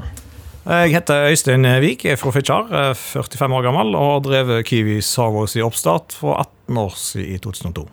Jeg 0.67 0.95
heter 0.95 1.27
Øystein 1.33 1.67
Wiik, 1.83 2.07
er 2.07 2.15
fra 2.21 2.31
Fitjar, 2.31 2.71
45 2.95 3.59
år 3.59 3.67
gammel 3.67 3.91
og 3.91 4.07
har 4.13 4.25
drevet 4.31 4.71
Kiwi 4.71 5.01
Savås 5.03 5.59
i 5.59 5.67
oppstart 5.67 6.15
for 6.15 6.39
18 6.39 6.83
år 6.87 6.95
siden 6.95 7.35
i 7.35 7.43
2002. 7.43 7.89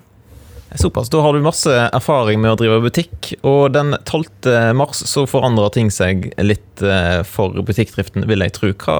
Såpass. 0.74 1.08
Da 1.08 1.20
har 1.22 1.32
du 1.32 1.42
masse 1.44 1.70
erfaring 1.70 2.40
med 2.42 2.54
å 2.54 2.58
drive 2.58 2.80
butikk. 2.82 3.30
Og 3.46 3.72
den 3.76 3.94
12. 4.02 4.74
mars 4.74 5.04
så 5.06 5.22
forandrer 5.30 5.70
ting 5.74 5.90
seg 5.94 6.32
litt 6.42 6.82
eh, 6.82 7.20
for 7.28 7.54
butikkdriften, 7.62 8.26
vil 8.26 8.42
jeg 8.42 8.54
tro. 8.56 8.72
Hva 8.82 8.96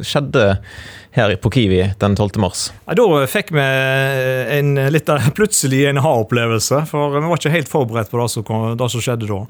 skjedde 0.00 0.46
her 1.18 1.34
på 1.36 1.52
Kiwi 1.52 1.82
den 2.00 2.16
12. 2.16 2.40
mars? 2.40 2.68
Ja, 2.86 2.96
da 2.96 3.26
fikk 3.28 3.52
vi 3.52 3.66
en 4.58 4.72
litt 4.94 5.12
plutselig 5.36 5.84
en 5.90 6.00
ha-opplevelse. 6.04 6.86
For 6.88 7.18
vi 7.18 7.26
var 7.26 7.42
ikke 7.42 7.56
helt 7.58 7.72
forberedt 7.72 8.12
på 8.12 8.22
det 8.22 8.30
som, 8.32 8.48
det 8.80 8.90
som 8.94 9.04
skjedde 9.04 9.28
da. 9.28 9.42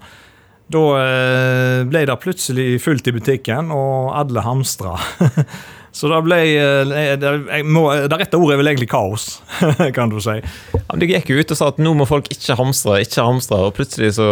Da 0.68 0.84
eh, 1.00 1.80
ble 1.88 2.04
det 2.10 2.20
plutselig 2.20 2.82
fullt 2.84 3.06
i 3.08 3.14
butikken, 3.16 3.70
og 3.72 4.12
alle 4.18 4.44
hamstra. 4.44 4.98
Så 5.98 6.10
det 6.12 6.18
ble 6.26 6.36
eh, 6.54 7.16
Det, 7.18 7.32
må, 7.66 7.88
det 8.06 8.20
rette 8.20 8.38
ordet 8.38 8.54
er 8.54 8.62
vel 8.62 8.70
egentlig 8.72 8.90
kaos, 8.92 9.40
kan 9.96 10.12
du 10.12 10.20
si. 10.22 10.36
Ja, 10.38 10.84
men 10.92 11.02
Du 11.02 11.08
gikk 11.10 11.32
jo 11.32 11.40
ut 11.40 11.54
og 11.54 11.58
sa 11.58 11.72
at 11.72 11.82
nå 11.82 11.94
må 11.98 12.06
folk 12.08 12.30
ikke 12.34 12.58
hamstre, 12.58 13.00
ikke 13.02 13.26
hamstre, 13.26 13.58
og 13.66 13.74
plutselig 13.78 14.14
så 14.20 14.30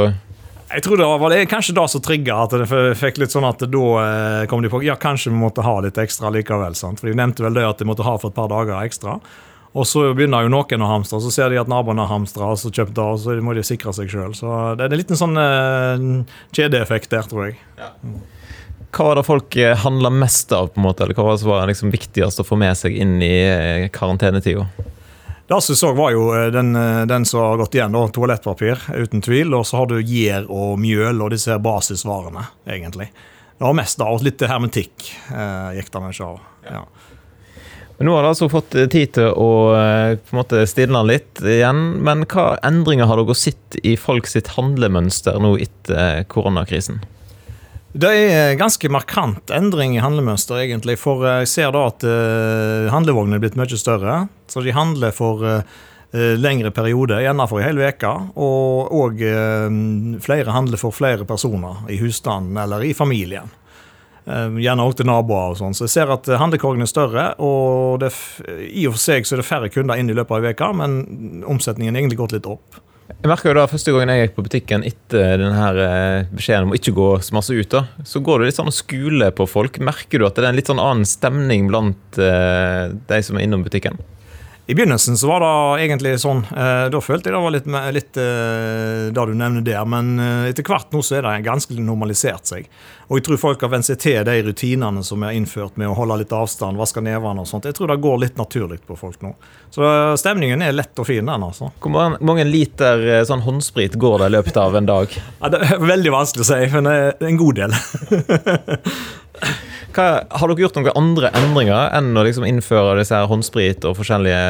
jeg 0.66 0.82
tror 0.82 0.98
det 0.98 1.06
var 1.06 1.30
det, 1.30 1.44
kanskje 1.46 1.76
det 1.76 1.84
som 1.92 2.02
trigga 2.02 2.36
at 2.42 2.54
det 2.58 2.66
fikk 2.98 3.20
litt 3.22 3.30
sånn 3.30 3.44
at 3.46 3.60
da 3.70 3.82
eh, 4.02 4.46
kom 4.50 4.64
de 4.64 4.70
på 4.72 4.80
ja, 4.82 4.96
kanskje 4.98 5.30
vi 5.30 5.38
måtte 5.38 5.62
ha 5.62 5.76
litt 5.84 5.98
ekstra 6.02 6.32
likevel. 6.34 6.74
sant? 6.74 6.98
For 6.98 7.06
De 7.06 7.14
nevnte 7.14 7.44
vel 7.44 7.54
det 7.54 7.62
at 7.68 7.78
de 7.78 7.86
måtte 7.86 8.02
ha 8.02 8.16
for 8.18 8.34
et 8.34 8.36
par 8.36 8.50
dager 8.50 8.74
ekstra. 8.80 9.14
Og 9.78 9.86
så 9.86 10.08
begynner 10.10 10.42
jo 10.42 10.50
noen 10.50 10.82
å 10.82 10.88
hamstre, 10.90 11.20
så 11.22 11.30
ser 11.30 11.54
de 11.54 11.60
at 11.62 11.70
naboene 11.70 12.02
har 12.02 12.10
hamstra, 12.10 12.50
og 12.50 12.58
så 12.58 12.72
kjøpt 12.74 12.96
det, 12.98 13.06
og 13.06 13.22
så 13.22 13.36
må 13.44 13.54
de 13.54 13.62
sikre 13.66 13.94
seg 13.94 14.10
sjøl. 14.10 14.34
Så 14.34 14.50
det 14.74 14.88
er 14.88 14.90
en 14.96 14.98
liten 14.98 15.20
sånn 15.20 15.38
kjedeeffekt 16.56 17.14
der, 17.14 17.28
tror 17.30 17.46
jeg. 17.46 17.60
Ja. 17.78 17.92
Hva 18.96 19.04
var 19.04 19.18
det 19.18 19.26
folk 19.26 19.56
eh, 19.56 19.76
handla 19.76 20.10
mest 20.10 20.52
av, 20.52 20.70
på 20.72 20.80
en 20.80 20.86
måte, 20.86 21.04
eller 21.04 21.16
hva 21.16 21.26
var 21.26 21.34
det 21.34 21.42
som 21.42 21.50
var 21.50 21.66
liksom 21.68 21.90
viktigst 21.92 22.40
å 22.40 22.46
få 22.46 22.56
med 22.56 22.76
seg 22.78 22.94
inn 22.96 23.18
i 23.20 23.34
eh, 23.44 23.88
karantenetida? 23.92 24.64
Det 25.46 25.58
som 25.62 25.76
så 25.78 25.90
var 25.92 26.14
jo 26.14 26.30
eh, 26.32 26.46
den, 26.54 26.72
den, 27.08 27.26
som 27.28 27.42
har 27.42 27.60
gått 27.60 27.76
igjen, 27.76 27.92
da, 27.92 28.06
toalettpapir, 28.08 28.86
uten 28.96 29.20
tvil. 29.20 29.52
Og 29.58 29.66
så 29.68 29.82
har 29.82 29.90
du 29.90 29.98
gjær 30.00 30.48
og 30.48 30.78
mjøl 30.80 31.20
og 31.26 31.34
disse 31.34 31.58
basisvarene, 31.60 32.46
egentlig. 32.64 33.10
Det 33.56 33.64
var 33.64 33.76
mest 33.76 34.00
da, 34.00 34.08
og 34.12 34.24
litt 34.24 34.40
hermetikk 34.48 35.10
eh, 35.28 35.76
gikk 35.76 35.92
det 35.92 36.02
mye 36.06 36.30
av. 36.30 36.40
Ja. 36.70 36.80
Nå 37.96 38.12
har 38.12 38.24
du 38.24 38.28
altså 38.28 38.48
fått 38.52 38.74
tid 38.92 39.12
til 39.16 39.28
å 39.32 39.50
på 39.72 40.34
en 40.34 40.36
måte 40.36 40.66
stilne 40.68 41.00
litt 41.08 41.40
igjen. 41.40 41.94
Men 42.04 42.26
hva 42.28 42.58
endringer 42.64 43.08
har 43.08 43.20
dere 43.22 43.36
sett 43.36 43.78
i 43.80 43.94
folk 43.96 44.28
sitt 44.28 44.50
handlemønster 44.52 45.40
nå 45.40 45.54
etter 45.64 46.26
koronakrisen? 46.28 47.00
Det 47.96 48.08
er 48.12 48.58
ganske 48.60 48.90
markant 48.92 49.48
endring 49.56 49.94
i 49.96 50.02
handlemønster, 50.04 50.58
egentlig. 50.60 50.98
For 51.00 51.22
jeg 51.24 51.48
ser 51.48 51.70
da 51.72 51.86
at 51.88 52.04
uh, 52.04 52.92
handlevognene 52.92 53.38
er 53.38 53.44
blitt 53.46 53.56
mye 53.56 53.78
større. 53.80 54.26
Så 54.52 54.60
de 54.64 54.74
handler 54.76 55.14
for 55.16 55.40
uh, 55.40 55.62
lengre 56.36 56.72
perioder, 56.76 57.22
gjerne 57.24 57.46
for 57.48 57.62
en 57.62 57.70
hel 57.70 57.80
uke. 57.80 58.10
Og, 58.36 58.92
og 58.92 59.22
flere 60.24 60.52
handler 60.52 60.80
for 60.80 60.92
flere 60.92 61.24
personer 61.28 61.86
i 61.92 61.96
husstanden 62.02 62.60
eller 62.60 62.84
i 62.84 62.92
familien. 62.96 63.48
Gjerne 64.26 64.82
òg 64.82 64.96
til 64.98 65.06
naboer 65.06 65.52
og 65.52 65.58
sånn. 65.60 65.76
Så 65.76 65.84
jeg 65.86 65.92
ser 65.92 66.10
at 66.10 66.28
handlekorgen 66.40 66.82
er 66.82 66.90
større, 66.90 67.28
og 67.38 68.00
det, 68.02 68.10
i 68.66 68.88
og 68.88 68.96
for 68.96 69.02
seg 69.04 69.28
så 69.28 69.36
er 69.36 69.42
det 69.42 69.46
færre 69.46 69.70
kunder 69.70 70.00
inn 70.00 70.10
i 70.10 70.16
løpet 70.18 70.34
av 70.34 70.48
ei 70.48 70.56
uke, 70.56 70.70
men 70.80 70.96
omsetningen 71.46 71.94
er 71.94 72.02
egentlig 72.02 72.18
gått 72.24 72.34
litt 72.34 72.48
opp. 72.50 72.80
Jeg 73.26 73.32
merker 73.32 73.50
jo 73.50 73.56
da 73.58 73.62
Første 73.66 73.90
gangen 73.90 74.10
jeg 74.12 74.28
gikk 74.28 74.34
på 74.36 74.42
butikken 74.46 74.84
etter 74.86 75.40
denne 75.40 75.70
eh, 75.82 76.28
beskjeden 76.30 76.68
om 76.68 76.70
å 76.70 76.76
ikke 76.78 76.92
gå 76.94 77.06
så 77.26 77.34
masse 77.34 77.56
ut, 77.56 77.66
da, 77.72 77.80
så 78.06 78.20
går 78.22 78.38
du 78.38 78.46
litt 78.46 78.54
sånn 78.54 78.70
og 78.70 78.76
skuler 78.76 79.32
på 79.34 79.48
folk. 79.50 79.80
Merker 79.82 80.22
du 80.22 80.28
at 80.28 80.38
det 80.38 80.44
er 80.44 80.52
en 80.52 80.58
litt 80.60 80.70
sånn 80.70 80.78
annen 80.78 81.02
stemning 81.10 81.66
blant 81.66 82.20
uh, 82.22 82.94
de 82.94 83.18
som 83.26 83.34
er 83.34 83.48
innom 83.48 83.66
butikken? 83.66 83.98
I 84.68 84.74
begynnelsen 84.74 85.18
så 85.18 85.28
var 85.30 85.40
det 85.40 85.84
egentlig 85.84 86.16
sånn. 86.18 86.40
Eh, 86.50 86.88
da 86.90 86.98
følte 86.98 87.30
jeg 87.30 87.36
det 87.36 87.42
var 87.44 87.52
litt, 87.54 87.68
litt 87.94 88.18
eh, 88.18 89.02
det 89.14 89.26
du 89.28 89.34
nevner 89.38 89.62
der. 89.62 89.84
Men 89.86 90.16
eh, 90.18 90.48
etter 90.50 90.66
hvert 90.66 90.90
nå 90.90 91.04
så 91.06 91.20
er 91.20 91.22
det 91.22 91.44
ganske 91.46 91.76
normalisert 91.78 92.50
seg. 92.50 92.66
Og 93.06 93.20
jeg 93.20 93.26
tror 93.28 93.38
folk 93.38 93.62
har 93.62 93.70
vent 93.70 93.86
seg 93.86 94.00
til 94.02 94.26
de 94.26 94.34
rutinene 94.48 95.04
som 95.06 95.22
er 95.22 95.36
innført 95.38 95.78
med 95.78 95.86
å 95.86 95.94
holde 95.94 96.18
litt 96.24 96.34
avstand, 96.34 96.80
vaske 96.80 96.98
nevene 96.98 97.44
og 97.44 97.46
sånt. 97.46 97.68
Jeg 97.70 97.78
tror 97.78 97.92
det 97.92 98.00
går 98.02 98.18
litt 98.24 98.40
naturlig 98.40 98.80
på 98.88 98.98
folk 98.98 99.22
nå. 99.22 99.36
Så 99.70 99.86
stemningen 100.18 100.66
er 100.66 100.74
lett 100.74 100.98
og 100.98 101.06
fin, 101.06 101.22
den, 101.22 101.46
altså. 101.46 101.70
Hvor 101.78 102.18
mange 102.18 102.48
liter 102.48 103.22
sånn 103.28 103.46
håndsprit 103.46 103.94
går 104.02 104.24
det 104.24 104.32
i 104.32 104.36
løpet 104.40 104.58
av 104.58 104.74
en 104.74 104.90
dag? 104.90 105.14
Ja, 105.38 105.52
det 105.54 105.62
er 105.62 105.86
veldig 105.94 106.16
vanskelig 106.16 106.42
å 106.42 106.50
si, 106.50 106.60
men 106.74 106.90
det 106.90 107.30
en 107.30 107.38
god 107.38 107.62
del. 107.62 107.78
Hva, 109.96 110.26
har 110.28 110.50
dere 110.50 110.60
gjort 110.66 110.76
noen 110.76 110.98
andre 110.98 111.30
endringer 111.38 111.94
enn 111.96 112.10
å 112.16 112.24
liksom 112.26 112.44
innføre 112.44 112.98
disse 112.98 113.16
her 113.16 113.28
håndsprit 113.30 113.86
og 113.88 113.96
forskjellige 113.96 114.40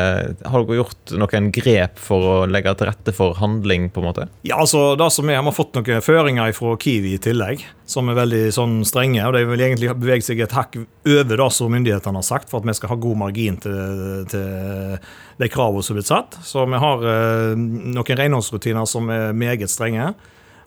Har 0.51 0.65
dere 0.65 0.79
gjort 0.81 1.15
noen 1.15 1.51
grep 1.55 2.01
for 2.03 2.27
å 2.27 2.37
legge 2.51 2.75
til 2.75 2.91
rette 2.91 3.15
for 3.15 3.39
handling? 3.39 3.89
på 3.95 4.03
en 4.03 4.09
måte? 4.09 4.27
Ja, 4.47 4.59
altså, 4.65 4.97
det 4.99 5.09
som 5.15 5.29
er, 5.31 5.39
Vi 5.39 5.49
har 5.49 5.55
fått 5.55 5.79
noen 5.79 6.03
føringer 6.03 6.53
fra 6.57 6.75
Kiwi 6.83 7.15
i 7.15 7.23
tillegg, 7.23 7.63
som 7.87 8.11
er 8.11 8.19
veldig 8.19 8.43
sånn 8.55 8.77
strenge. 8.89 9.23
og 9.27 9.37
De 9.37 9.45
vil 9.47 9.63
egentlig 9.63 9.95
bevege 9.95 10.27
seg 10.27 10.43
et 10.43 10.57
hakk 10.57 10.79
over 10.81 11.37
det 11.37 11.51
som 11.55 11.73
myndighetene 11.73 12.23
har 12.23 12.27
sagt, 12.27 12.51
for 12.51 12.61
at 12.61 12.69
vi 12.69 12.77
skal 12.77 12.93
ha 12.95 13.01
god 13.07 13.21
margin 13.23 13.61
til, 13.63 14.27
til 14.33 14.99
de 15.39 15.51
kravene 15.53 15.85
som 15.85 15.95
er 15.95 16.01
blitt 16.01 16.11
satt. 16.11 16.39
Så 16.47 16.65
vi 16.67 16.81
har 16.83 17.05
uh, 17.07 17.53
noen 17.57 18.23
renholdsrutiner 18.23 18.89
som 18.91 19.13
er 19.15 19.37
meget 19.37 19.71
strenge. 19.73 20.15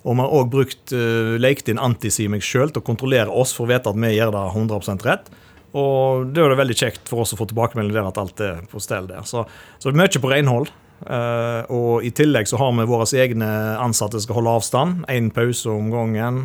Og 0.05 0.15
vi 0.15 0.23
har 0.23 0.33
òg 0.39 0.51
brukt 0.53 0.93
uh, 0.95 1.35
lekt 1.41 1.69
inn 1.71 1.81
Antisimix 1.81 2.47
sjøl 2.47 2.71
til 2.71 2.83
å 2.83 2.87
kontrollere 2.87 3.33
oss 3.33 3.51
for 3.55 3.67
å 3.67 3.71
vite 3.73 3.91
at 3.91 3.99
vi 3.99 4.13
gjør 4.15 4.33
det 4.35 4.43
100% 4.55 5.07
rett. 5.07 5.31
Og 5.77 6.29
det 6.33 6.41
er 6.41 6.57
veldig 6.57 6.77
kjekt 6.77 7.09
for 7.11 7.23
oss 7.25 7.35
å 7.35 7.39
få 7.39 7.49
tilbakemelding 7.49 7.93
der 7.93 8.09
at 8.09 8.19
alt 8.21 8.41
er 8.41 8.63
på 8.71 8.81
stell 8.81 9.09
der. 9.09 9.25
Så, 9.29 9.43
så 9.77 9.93
mye 9.93 10.21
på 10.21 10.31
renhold. 10.31 10.71
Uh, 10.99 11.63
og 11.71 12.03
i 12.03 12.11
tillegg 12.11 12.49
så 12.49 12.57
har 12.59 12.73
vi 12.75 12.87
våre 12.89 13.07
egne 13.21 13.47
ansatte 13.79 14.17
som 14.17 14.25
skal 14.25 14.39
holde 14.39 14.57
avstand. 14.59 15.05
Én 15.11 15.29
pause 15.35 15.71
om 15.71 15.91
gangen. 15.93 16.43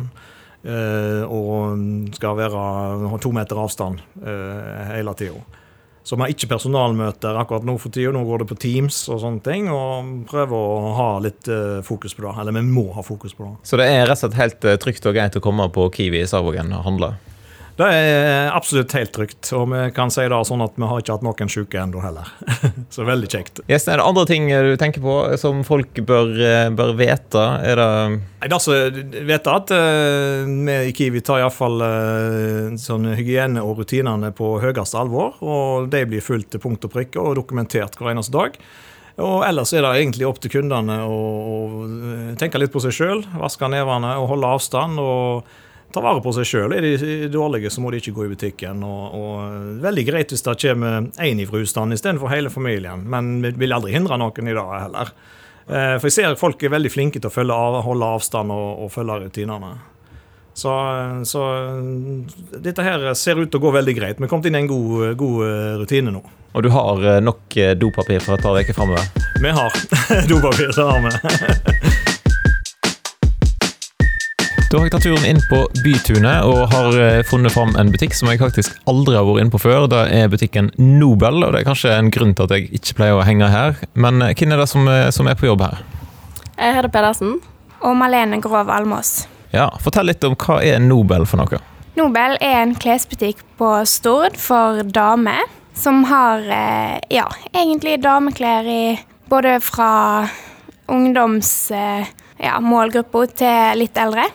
Uh, 0.65 1.23
og 1.29 2.15
skal 2.17 2.37
være, 2.39 2.61
ha 3.11 3.19
to 3.21 3.31
meter 3.35 3.59
avstand 3.61 4.01
hele 4.91 5.13
tida. 5.17 5.43
Så 6.05 6.15
vi 6.15 6.21
har 6.21 6.33
ikke 6.33 6.51
personalmøter 6.53 7.37
akkurat 7.41 7.65
nå 7.65 7.75
for 7.81 7.93
tida. 7.93 8.13
Nå 8.13 8.21
går 8.27 8.43
det 8.43 8.49
på 8.51 8.59
Teams 8.61 8.99
og 9.09 9.23
sånne 9.23 9.41
ting. 9.45 9.71
Og 9.73 10.11
prøver 10.29 10.53
å 10.53 10.91
ha 10.99 11.07
litt 11.25 11.49
fokus 11.87 12.13
på 12.13 12.27
det. 12.27 12.35
Eller 12.43 12.53
vi 12.59 12.65
må 12.69 12.91
ha 12.93 13.03
fokus 13.05 13.33
på 13.33 13.47
det. 13.47 13.55
Så 13.65 13.81
det 13.81 13.89
er 13.89 14.05
rett 14.05 14.19
og 14.19 14.21
slett 14.21 14.37
helt 14.37 14.67
trygt 14.83 15.09
og 15.09 15.17
greit 15.17 15.39
å 15.39 15.41
komme 15.41 15.65
på 15.73 15.87
Kiwi 15.97 16.21
i 16.21 16.29
Sarvågen 16.29 16.69
og 16.77 16.85
handle? 16.85 17.15
Det 17.75 17.87
er 17.91 18.53
absolutt 18.55 18.93
helt 18.95 19.11
trygt, 19.11 19.49
og 19.51 19.65
vi 19.73 19.79
kan 19.95 20.11
si 20.13 20.23
det 20.31 20.37
sånn 20.47 20.63
at 20.63 20.77
vi 20.79 20.87
har 20.87 21.01
ikke 21.01 21.17
hatt 21.17 21.25
noen 21.25 21.49
syke 21.51 21.81
ennå 21.81 21.99
heller. 21.99 22.29
Så 22.93 23.03
veldig 23.03 23.27
kjekt. 23.31 23.59
Yes, 23.67 23.89
er 23.91 23.99
det 23.99 24.05
andre 24.07 24.23
ting 24.29 24.47
du 24.47 24.75
tenker 24.79 25.03
på 25.03 25.15
som 25.41 25.59
folk 25.67 25.99
bør, 26.07 26.31
eh, 26.39 26.69
bør 26.71 26.93
vite? 26.95 27.43
Er 27.67 27.81
det 27.81 27.89
Nei, 28.45 28.47
altså, 28.47 28.77
vet 29.27 29.49
at 29.51 29.73
uh, 29.75 30.47
vi 30.47 30.77
i 30.87 30.95
Kiwi 30.95 31.23
tar 31.25 31.41
iallfall 31.41 31.83
uh, 31.83 32.77
sånn 32.79 33.09
hygiene 33.17 33.63
og 33.65 33.81
rutinene 33.81 34.31
på 34.37 34.55
høyeste 34.63 35.01
alvor. 35.01 35.35
Og 35.43 35.91
de 35.91 36.05
blir 36.07 36.23
fulgt 36.23 36.53
til 36.55 36.63
punkt 36.63 36.87
og 36.87 36.95
prikke 36.95 37.19
og 37.19 37.35
dokumentert 37.41 37.99
hver 37.99 38.13
eneste 38.13 38.37
dag. 38.37 38.55
Og 39.25 39.43
ellers 39.47 39.75
er 39.75 39.83
det 39.83 39.91
egentlig 39.97 40.27
opp 40.29 40.39
til 40.43 40.53
kundene 40.53 41.01
å, 41.07 41.19
å 41.19 41.59
tenke 42.39 42.59
litt 42.61 42.71
på 42.71 42.83
seg 42.83 42.95
sjøl, 42.95 43.27
vaske 43.39 43.67
nevene 43.71 44.15
og 44.21 44.31
holde 44.31 44.55
avstand. 44.55 45.01
og 45.01 45.63
ta 45.93 46.01
vare 46.03 46.21
på 46.23 46.33
seg 46.35 46.47
sjøl. 46.49 46.75
Er 46.75 46.83
de 46.85 47.29
dårlige, 47.31 47.71
så 47.71 47.83
må 47.83 47.91
de 47.91 48.01
ikke 48.01 48.15
gå 48.17 48.25
i 48.25 48.33
butikken. 48.33 48.83
Og, 48.83 49.15
og 49.15 49.79
Veldig 49.85 50.05
greit 50.07 50.33
hvis 50.33 50.45
det 50.45 50.57
kommer 50.65 51.09
én 51.23 51.43
fra 51.47 51.61
husstanden 51.61 51.95
istedenfor 51.95 52.31
hele 52.33 52.51
familien, 52.53 53.05
men 53.11 53.39
vi 53.45 53.55
vil 53.65 53.75
aldri 53.75 53.95
hindre 53.95 54.19
noen 54.19 54.51
i 54.51 54.55
det 54.55 54.67
heller. 54.73 55.11
Eh, 55.65 55.95
for 55.97 56.09
jeg 56.09 56.17
ser 56.19 56.29
at 56.29 56.41
folk 56.41 56.61
er 56.61 56.73
veldig 56.75 56.91
flinke 56.93 57.21
til 57.21 57.31
å 57.31 57.57
av, 57.57 57.81
holde 57.87 58.13
avstand 58.17 58.53
og, 58.53 58.85
og 58.85 58.93
følge 58.93 59.23
rutinene. 59.25 59.75
Så, 60.55 60.71
så, 61.27 61.41
dette 62.63 62.83
her 62.85 63.09
ser 63.19 63.41
ut 63.41 63.49
til 63.51 63.59
å 63.59 63.65
gå 63.65 63.73
veldig 63.75 63.95
greit. 63.97 64.21
Vi 64.21 64.27
er 64.27 64.31
kommet 64.31 64.47
inn 64.47 64.55
i 64.55 64.61
en 64.63 64.71
god, 64.71 65.09
god 65.19 65.43
eh, 65.49 65.73
rutine 65.81 66.15
nå. 66.15 66.23
Og 66.55 66.63
du 66.63 66.71
har 66.71 67.03
eh, 67.03 67.21
nok 67.23 67.59
dopapir 67.81 68.23
for 68.23 68.37
et 68.37 68.45
par 68.45 68.55
uker 68.55 68.77
framover? 68.77 69.11
Vi 69.43 69.55
har 69.59 69.79
dopapir, 70.31 70.71
det 70.71 70.89
har 70.91 71.07
vi. 71.07 71.95
Da 74.75 74.81
har 74.81 74.89
jeg 74.89 74.91
tatt 74.91 75.05
turen 75.07 75.23
inn 75.29 75.37
på 75.47 75.57
Bytunet 75.85 76.43
og 76.43 76.65
har 76.73 76.95
eh, 76.99 77.21
funnet 77.23 77.53
fram 77.53 77.69
en 77.79 77.93
butikk 77.93 78.11
som 78.11 78.27
jeg 78.27 78.41
faktisk 78.41 78.73
aldri 78.91 79.13
har 79.15 79.23
vært 79.23 79.45
inne 79.45 79.53
på 79.53 79.61
før. 79.63 79.85
Det 79.87 80.01
er 80.11 80.27
butikken 80.27 80.67
Nobel, 80.75 81.45
og 81.47 81.53
det 81.55 81.61
er 81.61 81.67
kanskje 81.69 81.93
en 81.95 82.09
grunn 82.11 82.33
til 82.35 82.43
at 82.43 82.55
jeg 82.57 82.67
ikke 82.81 82.97
pleier 82.97 83.15
å 83.15 83.23
henge 83.23 83.47
her. 83.53 83.79
Men 83.95 84.19
eh, 84.19 84.33
hvem 84.35 84.51
er 84.51 84.59
det 84.59 84.67
som, 84.67 84.83
eh, 84.91 85.05
som 85.15 85.31
er 85.31 85.39
på 85.39 85.47
jobb 85.47 85.63
her? 85.63 85.79
Jeg 86.57 86.75
heter 86.75 86.91
Pedersen. 86.91 87.37
Og 87.87 87.95
Malene 88.01 88.41
Grov 88.43 88.67
Almås. 88.75 89.15
Ja, 89.55 89.69
Fortell 89.79 90.11
litt 90.11 90.27
om 90.27 90.35
hva 90.43 90.59
er 90.59 90.83
Nobel 90.83 91.23
for 91.23 91.39
noe? 91.39 91.63
Nobel 91.95 92.35
er 92.43 92.59
en 92.65 92.75
klesbutikk 92.75 93.47
på 93.55 93.71
Stord 93.87 94.35
for 94.35 94.83
damer. 94.83 95.47
Som 95.71 96.03
har 96.11 96.43
ja, 97.07 97.29
egentlig 97.55 98.01
dameklær 98.03 98.67
i 98.67 98.97
både 99.31 99.61
fra 99.63 99.91
ungdoms 100.91 101.69
ja, 101.71 102.57
målgruppa 102.59 103.29
til 103.39 103.85
litt 103.85 104.03
eldre. 104.03 104.33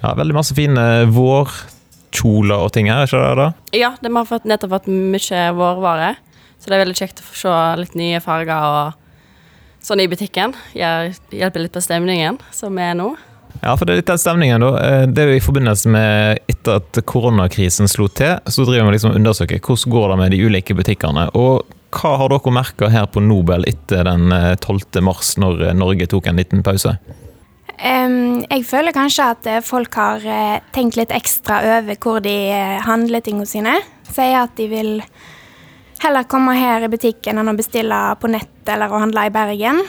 Ja, 0.00 0.14
Veldig 0.16 0.36
masse 0.36 0.56
fine 0.56 0.86
vårkjoler 1.12 2.66
og 2.66 2.72
ting 2.72 2.88
her, 2.90 3.04
ikke 3.04 3.20
det? 3.20 3.34
da? 3.40 3.48
Ja, 3.76 3.94
det 4.00 4.12
har 4.14 4.28
fått, 4.28 4.48
nettopp 4.48 4.78
fått 4.78 4.90
mye 4.90 5.44
vårvare. 5.56 6.14
Så 6.60 6.68
det 6.68 6.76
er 6.76 6.84
veldig 6.84 6.98
kjekt 6.98 7.22
å 7.22 7.26
få 7.26 7.36
se 7.40 7.58
litt 7.80 7.96
nye 7.96 8.20
farger 8.20 8.64
og 8.68 9.84
sånn 9.84 10.02
i 10.04 10.08
butikken. 10.12 10.54
Hjelper 10.76 11.64
litt 11.64 11.74
på 11.74 11.82
stemningen 11.84 12.40
som 12.52 12.76
er 12.80 12.96
nå. 12.98 13.14
Ja, 13.60 13.74
for 13.76 13.84
det 13.84 13.92
er 13.92 14.00
litt 14.00 14.08
den 14.08 14.20
stemningen, 14.20 14.62
da. 14.62 14.70
Eh, 14.80 15.04
det 15.10 15.22
er 15.22 15.32
jo 15.32 15.40
i 15.40 15.44
forbindelse 15.44 15.90
med 15.92 16.40
etter 16.48 16.80
at 16.80 17.00
koronakrisen 17.08 17.90
slo 17.90 18.06
til, 18.08 18.38
så 18.46 18.64
driver 18.64 18.88
vi 18.88 18.96
liksom 18.96 19.16
undersøker 19.18 19.60
hvordan 19.60 19.94
går 19.96 20.08
det 20.12 20.18
med 20.22 20.34
de 20.34 20.42
ulike 20.46 20.76
butikkene. 20.78 21.26
Og 21.36 21.66
hva 21.90 22.14
har 22.20 22.30
dere 22.30 22.52
merka 22.54 22.88
her 22.92 23.08
på 23.10 23.22
Nobel 23.24 23.66
etter 23.68 24.06
den 24.06 24.30
12. 24.30 24.78
Eh, 25.00 25.04
mars, 25.04 25.34
når 25.40 25.66
eh, 25.68 25.76
Norge 25.76 26.08
tok 26.10 26.30
en 26.30 26.40
liten 26.40 26.64
pause? 26.66 26.94
Um, 27.80 28.42
jeg 28.44 28.66
føler 28.68 28.92
kanskje 28.92 29.26
at 29.32 29.46
eh, 29.48 29.62
folk 29.64 29.94
har 29.96 30.20
uh, 30.20 30.58
tenkt 30.74 30.98
litt 30.98 31.14
ekstra 31.16 31.62
over 31.78 31.96
hvor 31.96 32.18
de 32.20 32.34
uh, 32.52 32.76
handler 32.84 33.24
tingene 33.24 33.48
sine. 33.48 33.78
Sier 34.04 34.42
at 34.42 34.52
de 34.58 34.66
vil 34.68 34.90
heller 36.02 36.28
komme 36.28 36.58
her 36.58 36.84
i 36.84 36.90
butikken 36.92 37.40
enn 37.40 37.48
å 37.48 37.56
bestille 37.56 38.00
på 38.20 38.28
nett 38.32 38.68
eller 38.68 38.92
å 38.92 39.00
handle 39.00 39.24
i 39.24 39.32
Bergen. 39.32 39.80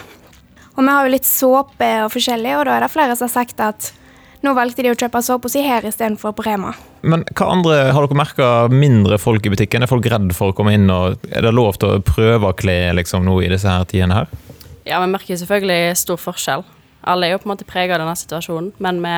Og 0.71 0.79
vi 0.79 0.87
har 0.87 1.03
jo 1.03 1.11
litt 1.11 1.27
såpe 1.27 1.89
og 2.05 2.13
forskjellig, 2.13 2.55
og 2.61 2.65
da 2.69 2.77
er 2.77 2.85
det 2.85 2.93
flere 2.93 3.17
som 3.19 3.27
har 3.27 3.35
sagt 3.35 3.59
at 3.63 3.91
nå 4.41 4.55
valgte 4.57 4.85
de 4.85 4.93
å 4.93 4.97
kjøpe 4.97 5.19
såpe 5.21 5.51
si 5.51 5.61
her 5.65 5.83
istedenfor 5.85 6.31
på 6.37 6.47
Rema. 6.47 6.71
Men 7.03 7.27
hva 7.35 7.51
andre 7.51 7.83
har 7.91 8.07
dere 8.07 8.17
merka 8.17 8.51
mindre 8.71 9.19
folk 9.21 9.45
i 9.45 9.51
butikken? 9.51 9.83
Er 9.83 9.91
folk 9.91 10.07
redd 10.09 10.31
for 10.37 10.53
å 10.53 10.55
komme 10.57 10.77
inn, 10.77 10.87
og 10.89 11.19
er 11.27 11.43
det 11.43 11.51
lov 11.53 11.75
til 11.81 11.97
å 11.97 12.03
prøve 12.07 12.49
å 12.49 12.57
kle 12.57 12.95
liksom, 12.97 13.27
nå 13.27 13.41
i 13.43 13.51
disse 13.51 13.69
her 13.69 13.83
tidene 13.89 14.23
her? 14.23 14.37
Ja, 14.87 15.03
vi 15.03 15.11
merker 15.11 15.37
selvfølgelig 15.37 15.99
stor 15.99 16.23
forskjell. 16.23 16.65
Alle 17.07 17.27
er 17.27 17.33
jo 17.33 17.41
på 17.41 17.49
en 17.49 17.53
måte 17.55 17.67
prega 17.67 17.95
av 17.95 18.03
denne 18.03 18.17
situasjonen, 18.19 18.71
men 18.83 19.01
vi 19.01 19.15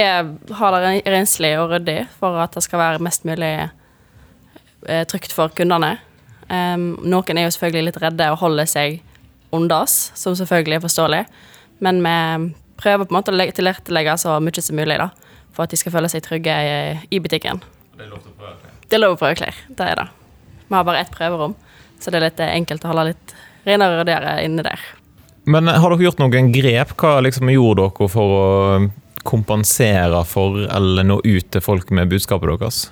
er, 0.00 0.30
har 0.60 0.76
det 0.76 0.94
renslig 1.10 1.52
og 1.60 1.74
ryddig 1.74 2.04
for 2.20 2.38
at 2.40 2.54
det 2.56 2.62
skal 2.64 2.80
være 2.80 3.02
mest 3.04 3.26
mulig 3.28 3.52
eh, 3.58 5.04
trygt 5.10 5.34
for 5.36 5.52
kundene. 5.56 5.96
Um, 6.50 6.96
noen 7.06 7.38
er 7.38 7.46
jo 7.46 7.54
selvfølgelig 7.54 7.90
litt 7.90 8.00
redde 8.02 8.30
og 8.32 8.40
holder 8.40 8.66
seg 8.66 8.98
undas, 9.54 10.10
som 10.18 10.34
selvfølgelig 10.38 10.78
er 10.78 10.84
forståelig, 10.84 11.20
men 11.84 12.00
vi 12.02 12.14
prøver 12.80 13.04
på 13.06 13.14
en 13.14 13.18
måte 13.18 13.34
å 13.34 13.50
tilrettelegge 13.54 14.16
så 14.18 14.38
mye 14.42 14.64
som 14.64 14.78
mulig 14.78 14.96
da, 14.98 15.10
for 15.54 15.66
at 15.66 15.74
de 15.74 15.78
skal 15.78 15.94
føle 15.94 16.10
seg 16.10 16.24
trygge 16.26 16.54
i, 16.54 16.72
i 17.10 17.20
butikken. 17.22 17.62
Det 17.94 18.06
er 18.06 18.10
lov 18.10 18.24
til 18.24 18.32
å 18.32 18.38
prøve 18.40 18.56
klær? 18.62 18.78
Det 18.86 18.96
er 18.96 19.04
lov 19.04 19.14
å 19.14 19.20
prøve 19.20 19.38
klær, 19.42 19.60
det 19.68 19.90
er 19.92 20.00
det. 20.00 20.08
Vi 20.70 20.78
har 20.78 20.86
bare 20.88 21.04
ett 21.04 21.12
prøverom, 21.14 21.54
så 22.00 22.10
det 22.10 22.20
er 22.20 22.26
litt 22.28 22.42
enkelt 22.46 22.86
å 22.86 22.92
holde 22.92 23.10
litt 23.12 23.34
renere 23.66 23.94
og 23.94 24.02
ryddigere 24.02 24.34
inne 24.46 24.64
der. 24.66 24.86
Men 25.50 25.66
har 25.66 25.90
dere 25.90 26.06
gjort 26.06 26.20
noen 26.22 26.52
grep? 26.54 26.94
Hva 27.00 27.18
liksom 27.24 27.50
gjorde 27.50 27.88
dere 27.88 28.10
for 28.12 28.34
å 28.36 28.48
kompensere 29.26 30.22
for 30.24 30.62
eller 30.70 31.06
nå 31.06 31.20
ut 31.24 31.50
til 31.52 31.64
folk 31.64 31.90
med 31.94 32.10
budskapet 32.12 32.52
deres? 32.54 32.84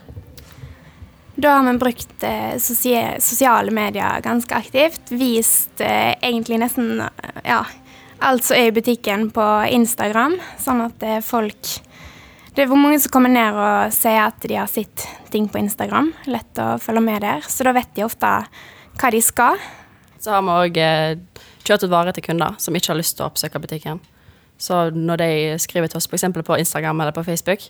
Da 1.39 1.55
har 1.55 1.67
vi 1.69 1.79
brukt 1.79 2.25
eh, 2.27 2.57
sosiale 2.59 3.71
medier 3.71 4.25
ganske 4.25 4.55
aktivt. 4.59 5.13
Vist 5.15 5.81
eh, 5.81 6.17
egentlig 6.19 6.59
nesten 6.59 7.05
ja, 7.47 7.61
alt 8.19 8.49
som 8.49 8.59
er 8.59 8.73
i 8.73 8.75
butikken 8.75 9.29
på 9.31 9.45
Instagram, 9.71 10.35
sånn 10.59 10.83
at 10.89 11.05
eh, 11.07 11.21
folk 11.23 11.77
Det 12.57 12.65
er 12.65 12.73
hvor 12.73 12.81
mange 12.81 12.99
som 12.99 13.13
kommer 13.15 13.31
ned 13.31 13.55
og 13.55 13.93
sier 13.95 14.25
at 14.25 14.43
de 14.43 14.57
har 14.59 14.67
sett 14.67 15.05
ting 15.31 15.47
på 15.47 15.61
Instagram. 15.61 16.11
Lett 16.27 16.59
å 16.59 16.73
følge 16.83 17.05
med 17.07 17.23
der. 17.23 17.47
Så 17.47 17.63
da 17.63 17.71
vet 17.77 17.93
de 17.95 18.03
ofte 18.03 18.33
hva 18.99 19.11
de 19.15 19.21
skal. 19.23 19.63
Så 20.19 20.35
har 20.35 20.43
vi 20.43 20.57
òg 20.57 20.81
kjørt 21.65 21.87
ut 21.87 21.93
varer 21.93 22.17
til 22.17 22.27
kunder 22.29 22.57
som 22.63 22.77
ikke 22.77 22.93
har 22.93 23.01
lyst 23.01 23.19
til 23.19 23.27
å 23.27 23.33
oppsøke 23.33 23.61
butikken. 23.63 24.03
Så 24.59 24.89
når 24.91 25.21
de 25.23 25.31
skriver 25.63 25.91
til 25.91 26.01
oss 26.01 26.09
f.eks. 26.11 26.27
på 26.35 26.59
Instagram 26.59 27.01
eller 27.01 27.15
på 27.15 27.25
Facebook 27.27 27.69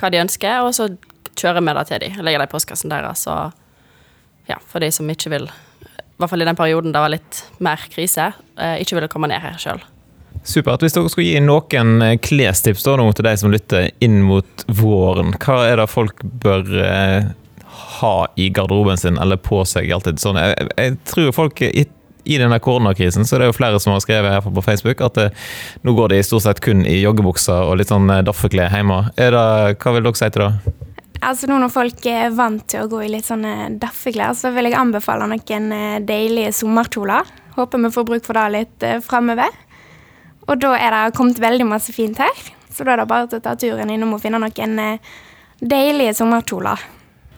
hva 0.00 0.08
de 0.12 0.22
ønsker, 0.22 0.64
og 0.64 0.72
så 0.76 0.88
kjører 1.36 1.60
vi 1.60 1.74
det 1.76 1.86
til 1.88 2.04
dem. 2.04 2.20
Legger 2.24 2.42
det 2.42 2.48
i 2.48 2.52
postkassen 2.54 2.92
deres. 2.92 3.26
Og 3.28 4.48
ja, 4.48 4.56
for 4.66 4.80
de 4.80 4.88
som 4.94 5.08
ikke 5.12 5.32
vil, 5.34 5.48
i 5.84 6.20
hvert 6.20 6.32
fall 6.32 6.42
i 6.42 6.48
den 6.48 6.58
perioden 6.58 6.94
det 6.94 7.02
var 7.04 7.12
litt 7.12 7.42
mer 7.60 7.84
krise, 7.92 8.32
eh, 8.56 8.78
ikke 8.80 8.98
ville 8.98 9.10
komme 9.12 9.30
ned 9.30 9.42
her 9.44 9.60
sjøl. 9.60 9.82
Supert. 10.40 10.80
Hvis 10.80 10.96
dere 10.96 11.10
skulle 11.12 11.28
gi 11.28 11.44
noen 11.44 12.00
eh, 12.04 12.16
klestips 12.22 12.86
da, 12.86 12.96
til 12.96 13.28
de 13.28 13.36
som 13.36 13.52
lytter 13.52 13.90
inn 14.00 14.22
mot 14.24 14.64
våren, 14.80 15.34
hva 15.36 15.60
er 15.68 15.82
det 15.82 15.90
folk 15.92 16.24
bør 16.24 16.72
eh, 16.80 17.30
ha 18.00 18.16
i 18.40 18.48
garderoben 18.48 19.00
sin 19.00 19.20
eller 19.20 19.36
på 19.36 19.60
seg 19.68 19.92
alltid? 19.92 20.22
Sånn, 20.22 20.40
jeg, 20.40 20.70
jeg 20.80 20.96
tror 21.12 21.34
folk 21.36 21.60
i 22.24 22.38
denne 22.40 22.58
koronakrisen 22.62 23.26
så 23.26 23.38
det 23.38 23.46
er 23.46 23.52
jo 23.52 23.56
flere 23.56 23.80
som 23.82 23.94
har 23.94 24.02
skrevet 24.04 24.34
her 24.34 24.44
på 24.44 24.64
Facebook 24.64 25.00
at 25.04 25.16
det, 25.18 25.26
eh, 25.30 25.48
nå 25.86 25.94
går 25.96 26.12
de 26.12 26.20
stort 26.26 26.44
sett 26.46 26.60
kun 26.64 26.84
i 26.86 27.00
joggebukser 27.00 27.68
og 27.68 27.80
litt 27.80 27.92
sånn 27.92 28.10
eh, 28.10 28.22
daffeklær 28.26 28.72
hjemme. 28.74 29.02
Det, 29.16 29.30
hva 29.30 29.94
vil 29.94 30.06
dere 30.06 30.20
si 30.20 30.30
til 30.30 30.46
det? 30.46 30.76
Altså 31.20 31.50
nå 31.50 31.58
Når 31.60 31.72
folk 31.72 32.06
er 32.08 32.30
vant 32.32 32.62
til 32.70 32.86
å 32.86 32.88
gå 32.88 33.02
i 33.04 33.10
litt 33.12 33.26
sånne 33.28 33.74
daffeklær, 33.80 34.32
så 34.36 34.54
vil 34.54 34.70
jeg 34.70 34.78
anbefale 34.78 35.28
noen 35.30 35.72
eh, 35.76 35.98
deilige 36.04 36.54
sommerkjoler. 36.60 37.34
Håper 37.58 37.84
vi 37.84 37.92
får 37.96 38.08
bruk 38.08 38.28
for 38.28 38.38
det 38.38 38.46
litt 38.54 38.86
framover. 39.04 39.52
Og 40.48 40.56
da 40.62 40.76
er 40.78 40.96
det 40.96 41.18
kommet 41.18 41.40
veldig 41.42 41.66
masse 41.68 41.92
fint 41.94 42.18
her, 42.18 42.46
så 42.72 42.86
da 42.86 42.94
er 42.94 43.02
det 43.02 43.10
bare 43.10 43.28
til 43.28 43.38
å 43.38 43.44
ta 43.44 43.52
turen 43.58 43.90
innom 43.92 44.16
og 44.16 44.22
finne 44.22 44.40
noen 44.40 44.80
deilige 45.60 46.16
sommerkjoler. 46.16 46.80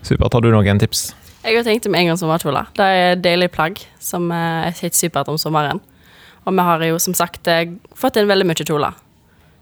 Supert. 0.07 0.35
Har 0.35 0.43
du 0.43 0.51
noen 0.55 0.81
tips? 0.83 1.11
Jeg 1.43 1.57
har 1.59 1.65
tenkt 1.67 1.87
om 1.91 1.95
en 1.99 2.07
gang 2.07 2.19
sommerkjole. 2.21 2.61
Det 2.79 2.85
er 2.87 3.17
deilig 3.19 3.49
plagg 3.55 3.81
som 4.03 4.29
er 4.35 4.71
helt 4.79 4.95
supert 4.95 5.29
om 5.33 5.39
sommeren. 5.41 5.81
Og 6.47 6.55
vi 6.55 6.67
har 6.67 6.85
jo 6.87 6.99
som 7.03 7.15
sagt 7.19 7.49
eh, 7.51 7.73
fått 7.99 8.19
inn 8.21 8.29
veldig 8.31 8.47
mye 8.47 8.67
kjoler. 8.67 8.95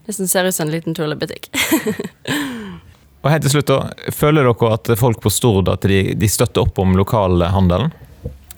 Det 0.06 0.14
ser 0.16 0.48
ut 0.48 0.54
som 0.56 0.66
en 0.66 0.74
liten 0.74 0.96
kjolebutikk. 0.96 1.48
Og 3.20 3.28
helt 3.28 3.44
til 3.44 3.52
slutt 3.52 3.68
da, 3.68 3.74
Føler 4.16 4.46
dere 4.48 4.68
at 4.72 4.88
folk 4.96 5.18
på 5.20 5.28
Stord 5.32 5.68
at 5.68 5.84
de, 5.84 6.14
de 6.16 6.28
støtter 6.32 6.62
opp 6.64 6.78
om 6.80 6.94
lokalhandelen? 6.96 7.92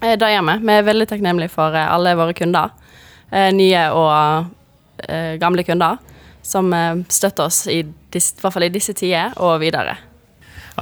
Eh, 0.00 0.14
Det 0.18 0.28
gjør 0.30 0.46
vi. 0.48 0.54
Vi 0.68 0.76
er 0.76 0.86
veldig 0.86 1.08
takknemlige 1.10 1.50
for 1.54 1.74
eh, 1.74 1.88
alle 1.90 2.14
våre 2.18 2.34
kunder. 2.38 2.70
eh, 3.30 3.50
Nye 3.54 3.82
og 3.98 4.46
eh, 5.08 5.34
gamle 5.42 5.64
kunder. 5.66 5.98
Som 6.46 6.70
eh, 6.74 7.02
støtter 7.10 7.50
oss 7.50 7.64
i, 7.70 7.80
i 7.82 8.22
hvert 8.22 8.54
fall 8.54 8.66
i 8.68 8.72
disse 8.74 8.94
tider 8.98 9.34
og 9.42 9.58
videre. 9.62 9.98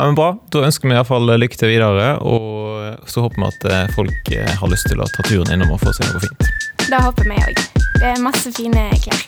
Ja, 0.00 0.06
men 0.06 0.14
Bra. 0.14 0.30
Da 0.48 0.62
ønsker 0.64 0.88
vi 0.88 0.94
i 0.94 0.96
hvert 0.96 1.08
fall 1.10 1.28
lykke 1.28 1.58
til 1.60 1.68
videre. 1.74 2.14
Og 2.24 3.04
så 3.04 3.20
håper 3.20 3.36
vi 3.36 3.48
at 3.50 3.66
eh, 3.68 3.90
folk 3.92 4.30
eh, 4.32 4.48
har 4.56 4.72
lyst 4.72 4.88
til 4.88 4.96
å 4.96 5.08
ta 5.12 5.24
turen 5.26 5.52
innom 5.52 5.74
og 5.74 5.82
få 5.82 5.92
seg 5.92 6.08
noe 6.08 6.22
fint. 6.24 6.46
Det 6.86 7.00
håper 7.04 7.28
vi 7.28 7.36
òg. 7.36 7.60
Det 7.98 8.06
er 8.08 8.22
masse 8.24 8.48
fine 8.56 8.86
klær. 9.04 9.20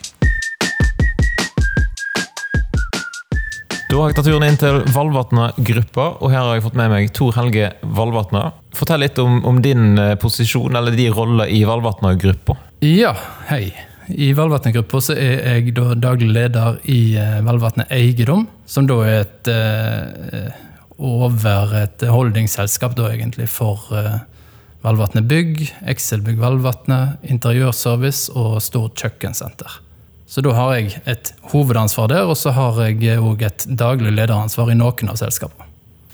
Da 3.90 4.00
har 4.00 4.08
jeg 4.08 4.16
tatt 4.16 4.30
turen 4.30 4.48
inn 4.48 4.56
til 4.56 4.80
Valvatna-gruppa, 4.96 6.08
og 6.24 6.32
her 6.32 6.40
har 6.40 6.56
jeg 6.56 6.64
fått 6.70 6.80
med 6.80 6.88
meg 6.94 7.12
Tor 7.12 7.36
Helge 7.36 7.74
Valvatna. 7.84 8.46
Fortell 8.72 9.04
litt 9.04 9.20
om, 9.20 9.42
om 9.44 9.60
din 9.60 9.98
eh, 10.00 10.16
posisjon, 10.16 10.72
eller 10.72 10.96
de 10.96 11.10
roller 11.12 11.52
i 11.52 11.66
Valvatna-gruppa. 11.68 12.56
Ja, 12.80 13.12
hei. 13.52 13.66
I 14.10 14.32
Velvatnet-gruppa 14.34 14.98
er 15.14 15.60
jeg 15.60 15.74
da 15.76 15.92
daglig 15.94 16.32
leder 16.32 16.80
i 16.90 17.14
Velvatnet 17.14 17.46
Valvatnet 17.46 17.92
Eiendom, 17.94 18.48
som 18.66 18.88
da 18.90 18.98
er 19.06 19.20
et 19.20 19.50
eh, 19.52 20.60
over 21.02 21.74
et 21.82 22.04
holdingselskap 22.10 22.96
da 22.98 23.12
egentlig 23.12 23.48
for 23.50 23.86
eh, 23.94 24.24
Velvatnet 24.82 25.28
Bygg, 25.30 25.62
Excelbygg 25.86 26.40
Velvatnet, 26.42 27.22
interiørservice 27.22 28.34
og 28.34 28.58
stort 28.62 28.98
kjøkkensenter. 28.98 29.78
Så 30.26 30.42
da 30.42 30.54
har 30.56 30.74
jeg 30.78 31.02
et 31.06 31.34
hovedansvar 31.52 32.08
der, 32.10 32.26
og 32.26 32.38
så 32.40 32.54
har 32.56 32.78
jeg 32.86 33.20
òg 33.20 33.44
et 33.46 33.66
daglig 33.68 34.14
lederansvar 34.16 34.72
i 34.72 34.78
noen 34.78 35.12
av 35.12 35.18
selskapene. 35.20 35.68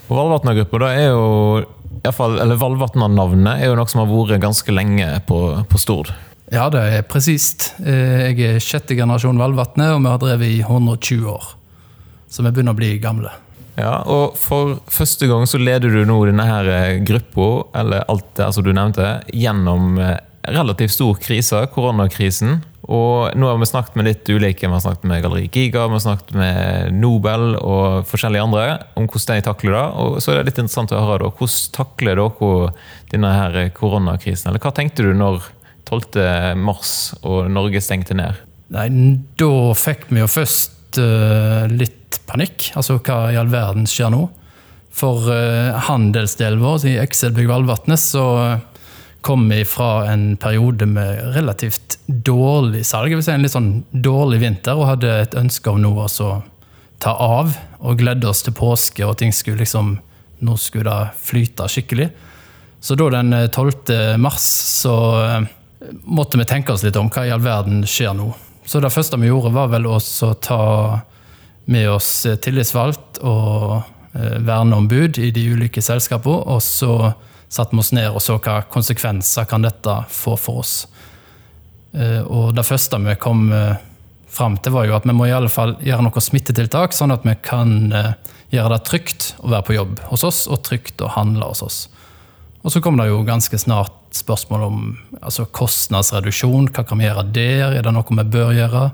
Valvatna-gruppa 0.09 0.88
er 0.92 1.11
jo 1.12 1.64
Valvatna-navnet 2.09 3.61
er 3.61 3.70
jo 3.70 3.77
noe 3.77 3.90
som 3.90 4.03
har 4.03 4.11
vært 4.11 4.40
ganske 4.42 4.72
lenge 4.72 5.07
på, 5.29 5.38
på 5.68 5.81
Stord. 5.81 6.12
Ja, 6.48 6.68
det 6.72 6.80
er 6.80 7.02
presist. 7.04 7.74
Eh, 7.84 8.30
Jeg 8.32 8.40
er 8.56 8.62
sjette 8.62 8.96
generasjon 8.96 9.40
Valvatnet, 9.40 9.92
og 9.92 10.00
vi 10.00 10.12
har 10.12 10.22
drevet 10.22 10.48
i 10.48 10.62
120 10.62 11.28
år. 11.28 11.50
Så 12.28 12.44
vi 12.44 12.52
begynner 12.52 12.72
å 12.72 12.78
bli 12.78 12.94
gamle. 13.02 13.32
Ja, 13.78 14.00
og 14.11 14.37
For 14.40 14.78
første 14.90 15.28
gang 15.30 15.44
så 15.46 15.61
leder 15.61 15.92
du 15.92 16.02
nå 16.08 16.16
denne 16.26 16.46
her 16.48 16.70
eh, 16.72 17.02
gruppa, 17.04 17.68
eller 17.78 18.08
alt 18.08 18.32
det 18.40 18.48
som 18.54 18.64
du 18.64 18.72
nevnte, 18.72 19.20
gjennom 19.30 20.00
eh, 20.00 20.16
relativt 20.48 20.96
stor 20.96 21.20
krise, 21.20 21.66
koronakrisen. 21.74 22.62
Og 22.88 23.37
nå 23.37 23.50
har 23.50 23.58
vi 23.61 23.68
snakket 23.68 23.98
med 24.00 24.06
litt 24.08 24.30
ulike. 24.32 24.64
Vi 24.64 24.72
har 24.72 24.80
snakket 24.80 25.04
med 25.11 25.20
Galleri 25.20 25.50
Giga, 25.52 25.84
vi 25.90 25.98
har 25.98 26.00
snakket 26.06 26.32
med 26.40 26.94
Nobel 26.96 27.58
og 27.61 28.06
forskjellige 28.08 28.46
andre 28.46 28.64
om 28.96 29.04
hvordan 29.04 29.37
de 29.37 29.44
takler 29.44 29.76
det. 29.76 29.84
Og 30.00 30.16
så 30.24 30.32
er 30.32 30.40
det 30.40 30.48
litt 30.48 30.62
interessant 30.62 30.94
å 30.96 31.04
høre 31.04 31.26
da, 31.26 31.34
hvordan 31.37 31.74
takler 31.76 32.22
dere 32.22 32.72
denne 33.12 33.34
her 33.37 33.61
koronakrisen? 33.76 34.48
Eller 34.48 34.64
hva 34.64 34.72
tenkte 34.72 35.04
du 35.04 35.12
når 35.12 35.50
12. 35.88 36.57
mars 36.61 36.92
og 37.22 37.48
Norge 37.53 37.81
stengte 37.85 38.16
ned? 38.16 38.37
Nei, 38.74 38.88
da 39.40 39.53
fikk 39.77 40.11
vi 40.12 40.20
jo 40.20 40.29
først 40.29 40.98
uh, 41.01 41.64
litt 41.72 42.18
panikk. 42.29 42.70
Altså, 42.77 42.98
hva 43.01 43.31
i 43.33 43.38
all 43.40 43.48
verden 43.53 43.88
skjer 43.88 44.12
nå? 44.12 44.27
For 44.98 45.29
uh, 45.31 45.79
handelsdelen 45.88 46.61
vår 46.61 46.85
i 46.90 46.98
Ekselbygg 47.01 47.48
Valvatnet 47.48 48.01
så 48.03 48.24
eh, 48.42 48.85
kom 49.24 49.44
vi 49.51 49.62
fra 49.68 50.09
en 50.11 50.37
periode 50.40 50.87
med 50.90 51.35
relativt 51.37 51.98
dårlig 52.07 52.85
salg. 52.87 53.12
Jeg 53.12 53.20
vil 53.20 53.27
si 53.27 53.35
En 53.35 53.44
litt 53.44 53.55
sånn 53.55 53.72
dårlig 53.92 54.42
vinter, 54.42 54.79
og 54.79 54.88
hadde 54.92 55.14
et 55.22 55.37
ønske 55.38 55.70
om 55.70 55.81
noe 55.83 56.09
å 56.09 56.31
ta 57.03 57.14
av. 57.14 57.55
Og 57.79 58.01
gledde 58.01 58.29
oss 58.31 58.42
til 58.46 58.57
påske, 58.57 59.07
og 59.07 59.18
ting 59.20 59.35
skulle 59.35 59.64
liksom 59.64 59.98
Nå 60.38 60.53
skulle 60.55 60.87
det 60.87 61.18
flyte 61.18 61.64
skikkelig. 61.66 62.12
Så 62.79 62.94
da 62.94 63.09
den 63.11 63.33
eh, 63.35 63.48
12. 63.51 64.18
mars 64.22 64.44
så 64.70 64.94
eh, 65.24 65.48
måtte 66.02 66.38
vi 66.38 66.44
tenke 66.48 66.72
oss 66.72 66.82
litt 66.82 66.96
om 66.98 67.10
hva 67.12 67.26
i 67.26 67.32
all 67.34 67.44
verden 67.44 67.84
skjer 67.86 68.16
nå. 68.18 68.32
Så 68.68 68.80
det 68.84 68.92
første 68.92 69.16
vi 69.20 69.30
gjorde, 69.30 69.54
var 69.54 69.70
vel 69.72 69.86
også 69.88 70.32
å 70.32 70.38
ta 70.44 70.62
med 71.68 71.88
oss 71.90 72.26
tillitsvalgt 72.44 73.20
og 73.24 73.78
eh, 74.12 74.38
verneombud 74.44 75.20
i 75.22 75.30
de 75.32 75.44
ulike 75.52 75.82
selskapene, 75.84 76.42
og 76.48 76.62
så 76.64 77.12
satte 77.48 77.76
vi 77.76 77.80
oss 77.80 77.92
ned 77.96 78.10
og 78.12 78.20
så 78.20 78.36
hva 78.36 78.60
konsekvenser 78.68 79.48
kan 79.48 79.64
dette 79.64 79.94
få 80.12 80.36
for 80.36 80.64
oss. 80.64 80.74
Eh, 81.94 82.20
Og 82.24 82.54
det 82.56 82.66
første 82.68 83.00
vi 83.04 83.16
kom 83.20 83.48
eh, 83.52 83.76
fram 84.28 84.58
til, 84.60 84.74
var 84.76 84.88
jo 84.88 84.96
at 84.98 85.08
vi 85.08 85.16
må 85.16 85.28
i 85.28 85.36
alle 85.36 85.52
fall 85.52 85.76
gjøre 85.80 86.04
noen 86.04 86.24
smittetiltak, 86.24 86.92
sånn 86.96 87.14
at 87.14 87.24
vi 87.24 87.36
kan 87.40 87.92
gjøre 88.52 88.74
det 88.74 88.84
trygt 88.84 89.30
å 89.40 89.48
være 89.52 89.64
på 89.64 89.76
jobb 89.76 90.02
hos 90.10 90.24
oss, 90.24 90.42
og 90.48 90.60
trygt 90.68 91.00
å 91.00 91.08
handle 91.16 91.48
hos 91.48 91.64
oss. 91.64 91.78
Og 92.66 92.75
så 92.75 92.83
kom 92.83 92.99
det 92.99 93.07
jo 93.09 93.23
ganske 93.27 93.59
snart 93.61 94.16
spørsmål 94.18 94.64
om 94.66 94.79
altså 95.21 95.47
kostnadsreduksjon. 95.55 96.71
Hva 96.75 96.85
kan 96.87 96.99
vi 96.99 97.07
gjøre 97.07 97.27
der? 97.31 97.77
Er 97.79 97.87
det 97.87 97.94
noe 97.94 98.18
vi 98.18 98.27
bør 98.35 98.55
gjøre? 98.57 98.85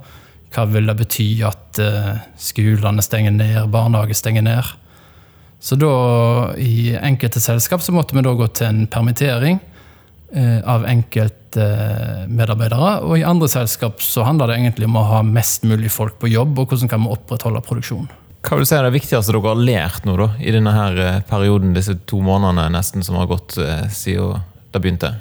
Hva 0.54 0.64
vil 0.70 0.90
det 0.90 0.96
bety 1.00 1.28
at 1.46 1.80
eh, 1.82 2.24
skolene 2.38 3.02
stenger 3.02 3.34
ned, 3.34 3.60
barnehager 3.72 4.18
stenger 4.18 4.44
ned? 4.46 4.74
Så 5.64 5.78
da, 5.80 5.94
i 6.60 6.92
enkelte 6.94 7.40
selskap, 7.40 7.82
så 7.82 7.94
måtte 7.96 8.14
vi 8.14 8.22
da 8.22 8.34
gå 8.36 8.50
til 8.52 8.68
en 8.68 8.84
permittering 8.90 9.58
eh, 10.36 10.60
av 10.60 10.84
enkelte 10.86 11.64
eh, 11.64 12.26
medarbeidere. 12.28 12.98
Og 13.08 13.16
i 13.18 13.24
andre 13.26 13.48
selskap 13.48 14.04
så 14.04 14.26
handler 14.28 14.52
det 14.52 14.60
egentlig 14.60 14.90
om 14.90 15.00
å 15.00 15.06
ha 15.08 15.22
mest 15.24 15.64
mulig 15.64 15.90
folk 15.94 16.20
på 16.20 16.30
jobb, 16.34 16.60
og 16.60 16.68
hvordan 16.68 16.92
kan 16.92 17.02
vi 17.02 17.16
opprettholde 17.16 17.64
produksjon. 17.64 18.12
Hva 18.44 18.58
vil 18.58 18.66
du 18.66 18.68
si 18.68 18.76
er 18.76 18.84
det 18.84 18.92
viktigste 18.92 19.32
dere 19.32 19.40
har 19.46 19.60
lært 19.60 20.04
nå 20.04 20.18
da, 20.20 20.26
i 20.36 20.52
denne 20.52 20.72
her 20.74 20.98
eh, 21.00 21.22
perioden, 21.24 21.72
disse 21.76 21.96
to 22.04 22.18
månedene 22.24 22.66
nesten 22.74 23.04
som 23.04 23.16
har 23.16 23.30
gått 23.30 23.56
eh, 23.56 23.86
siden 23.88 24.42
det 24.74 24.82
begynte? 24.84 25.14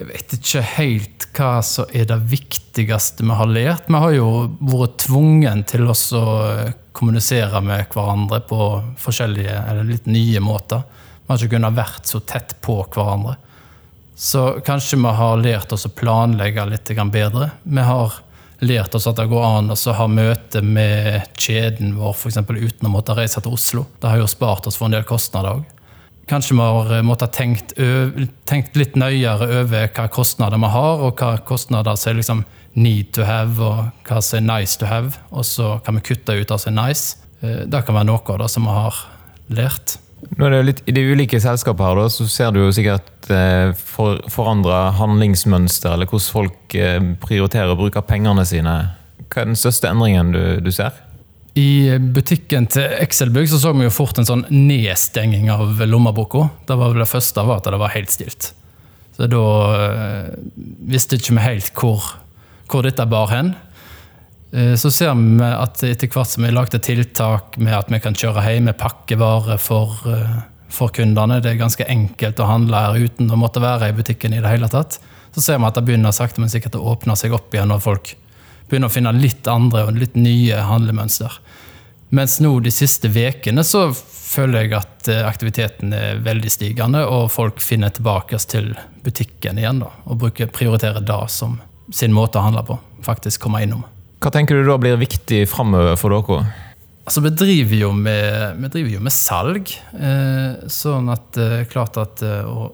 Jeg 0.00 0.08
vet 0.08 0.32
ikke 0.32 0.62
helt 0.78 1.26
hva 1.36 1.50
som 1.66 1.90
er 1.92 2.06
det 2.08 2.16
viktigste 2.30 3.26
vi 3.26 3.36
har 3.36 3.50
lært. 3.52 3.90
Vi 3.90 4.00
har 4.00 4.14
jo 4.16 4.30
vært 4.64 4.96
tvungen 5.04 5.60
til 5.68 5.90
å 5.92 5.96
kommunisere 6.96 7.60
med 7.60 7.90
hverandre 7.92 8.40
på 8.48 8.70
forskjellige, 9.02 9.58
eller 9.68 9.84
litt 9.84 10.08
nye 10.08 10.40
måter. 10.40 10.80
Vi 11.20 11.28
har 11.28 11.36
ikke 11.36 11.58
kunnet 11.58 11.76
vært 11.76 12.08
så 12.08 12.22
tett 12.24 12.56
på 12.64 12.78
hverandre. 12.86 13.36
Så 14.16 14.46
kanskje 14.64 15.02
vi 15.04 15.12
har 15.20 15.44
lært 15.44 15.76
oss 15.76 15.84
å 15.84 15.92
planlegge 15.92 16.64
litt 16.72 16.96
bedre. 17.12 17.50
Vi 17.62 17.84
har 17.84 18.16
lært 18.60 18.94
oss 18.94 19.08
at 19.08 19.18
det 19.18 19.28
går 19.30 19.44
an 19.46 19.72
å 19.72 19.92
ha 19.96 20.06
møte 20.10 20.62
med 20.62 21.28
kjeden 21.40 21.94
vår 21.98 22.26
eksempel, 22.30 22.60
uten 22.60 22.88
å 22.88 22.92
måtte 22.92 23.16
reise 23.16 23.40
til 23.42 23.56
Oslo. 23.56 23.86
Det 24.00 24.10
har 24.10 24.20
jo 24.20 24.28
spart 24.30 24.68
oss 24.68 24.78
for 24.80 24.90
en 24.90 24.96
del 24.98 25.06
kostnader 25.08 25.60
òg. 25.60 25.76
Kanskje 26.30 26.54
vi 26.54 26.62
har 26.62 26.92
eh, 26.94 27.02
måttet 27.02 27.32
tenkt, 27.34 27.72
tenkt 28.46 28.76
litt 28.78 28.98
nøyere 29.00 29.48
over 29.62 29.88
hva 29.96 30.06
kostnader 30.12 30.60
vi 30.62 30.70
har, 30.76 31.02
og 31.02 31.18
hva 31.18 31.32
kostnader 31.46 31.98
som 31.98 32.12
er 32.12 32.20
liksom 32.20 32.44
need 32.78 33.10
to 33.16 33.24
have, 33.26 33.56
og 33.58 34.06
hva 34.06 34.20
som 34.22 34.38
er 34.38 34.46
nice 34.46 34.78
to 34.78 34.86
have. 34.86 35.18
Og 35.34 35.46
så 35.48 35.78
kan 35.84 35.98
vi 35.98 36.04
kutte 36.12 36.36
ut 36.38 36.52
det 36.52 36.60
som 36.62 36.70
er 36.76 36.78
nice. 36.84 37.16
Eh, 37.42 37.64
Det 37.66 37.82
kan 37.86 37.96
være 37.98 38.10
noe 38.12 38.22
av 38.22 38.38
det 38.44 38.50
som 38.52 38.68
vi 38.68 38.76
har 38.76 39.02
lært. 39.50 39.98
Nå 40.36 40.46
er 40.46 40.54
det 40.54 40.62
litt, 40.68 40.80
I 40.88 40.94
de 40.96 41.04
ulike 41.12 41.40
selskapene 41.42 41.90
her 41.90 42.00
da, 42.02 42.08
så 42.12 42.26
ser 42.30 42.52
du 42.54 42.60
jo 42.62 42.70
sikkert 42.74 43.30
eh, 43.32 43.72
for, 43.76 44.20
forandra 44.32 44.90
handlingsmønster, 44.98 45.94
eller 45.94 46.08
hvordan 46.10 46.34
folk 46.36 46.76
eh, 46.76 46.98
prioriterer 47.22 47.72
å 47.72 47.78
bruke 47.78 48.02
pengene 48.06 48.44
sine. 48.48 48.74
Hva 49.30 49.42
er 49.42 49.50
den 49.52 49.58
største 49.58 49.90
endringen 49.90 50.32
du, 50.34 50.42
du 50.64 50.70
ser? 50.74 50.96
I 51.58 51.98
butikken 51.98 52.68
til 52.70 52.92
Excelbygg 53.00 53.48
så, 53.50 53.58
så 53.58 53.72
vi 53.74 53.88
jo 53.88 53.92
fort 53.92 54.20
en 54.20 54.28
sånn 54.28 54.44
nedstenging 54.52 55.50
av 55.50 55.80
lommeboka. 55.82 56.46
Det 56.68 56.78
det 56.78 57.10
første 57.10 57.44
var 57.46 57.58
at 57.58 57.70
det 57.72 57.80
var 57.80 57.94
helt 57.96 58.14
stilt. 58.14 58.52
Så 59.16 59.26
da 59.28 59.46
eh, 59.88 60.28
visste 60.88 61.18
ikke 61.18 61.36
vi 61.36 61.44
helt 61.44 61.72
hvor, 61.76 62.06
hvor 62.70 62.86
dette 62.86 63.04
bar 63.10 63.32
hen. 63.32 63.54
Eh, 64.52 64.74
Så 64.74 64.90
ser 64.90 65.14
vi 65.14 65.44
at 65.46 65.82
etter 65.86 66.10
hvert 66.10 66.28
som 66.28 66.44
vi 66.44 66.50
lagde 66.50 66.80
tiltak 66.82 67.58
med 67.58 67.76
at 67.76 67.90
vi 67.90 68.00
kan 68.02 68.14
kjøre 68.14 68.42
hjem 68.46 68.70
med 68.70 68.78
pakkevarer 68.78 69.60
for, 69.62 69.94
eh, 70.06 70.42
for 70.68 70.88
kundene, 70.88 71.40
det 71.42 71.52
er 71.52 71.62
ganske 71.62 71.86
enkelt 71.86 72.40
å 72.40 72.46
handle 72.46 72.76
her 72.76 73.06
uten 73.06 73.30
å 73.30 73.38
måtte 73.38 73.62
være 73.62 73.88
i 73.88 73.92
butikken 73.92 74.34
i 74.34 74.40
det 74.40 74.50
hele 74.50 74.68
tatt, 74.68 74.98
så 75.34 75.40
ser 75.40 75.58
vi 75.58 75.64
at 75.66 75.74
det 75.74 75.84
begynner 75.84 76.12
sakte, 76.12 76.38
men 76.38 76.48
sikkert 76.48 76.78
å 76.78 76.96
åpne 76.96 77.16
seg 77.16 77.32
opp 77.32 77.54
igjen 77.54 77.68
når 77.68 77.80
folk 77.80 78.14
begynner 78.68 78.88
å 78.88 78.94
finne 78.94 79.12
litt 79.14 79.46
andre 79.46 79.86
og 79.86 79.98
litt 79.98 80.14
nye 80.14 80.54
handlemønster. 80.54 81.38
Mens 82.10 82.40
nå 82.40 82.60
de 82.60 82.70
siste 82.70 83.06
ukene 83.06 83.62
så 83.62 83.94
føler 83.94 84.64
jeg 84.64 84.74
at 84.74 85.08
eh, 85.08 85.22
aktiviteten 85.26 85.92
er 85.94 86.18
veldig 86.18 86.50
stigende, 86.50 87.06
og 87.06 87.30
folk 87.30 87.60
finner 87.60 87.90
tilbake 87.90 88.38
til 88.50 88.74
butikken 89.04 89.58
igjen 89.58 89.78
da, 89.78 89.90
og 90.06 90.18
bruker, 90.18 90.46
prioriterer 90.46 91.00
det 91.00 91.30
som 91.30 91.60
sin 91.92 92.12
måte 92.12 92.38
å 92.38 92.42
handle 92.42 92.66
på. 92.66 92.78
Faktisk 93.02 93.40
komme 93.46 93.62
innom. 93.62 93.84
Hva 94.20 94.28
tenker 94.34 94.58
du 94.58 94.66
da 94.68 94.76
blir 94.76 94.98
viktig 95.00 95.46
framover 95.48 95.96
for 95.96 96.12
dere? 96.12 96.42
Altså, 97.08 97.22
vi 97.24 97.30
driver 97.32 97.78
jo 97.78 97.92
med, 97.96 98.66
driver 98.68 98.92
jo 98.92 99.00
med 99.02 99.14
salg, 99.14 99.72
eh, 99.96 100.66
sånn 100.70 101.08
at 101.10 101.38
er 101.40 101.64
klart 101.70 101.96
at 101.98 102.20
eh, 102.22 102.44
å 102.44 102.68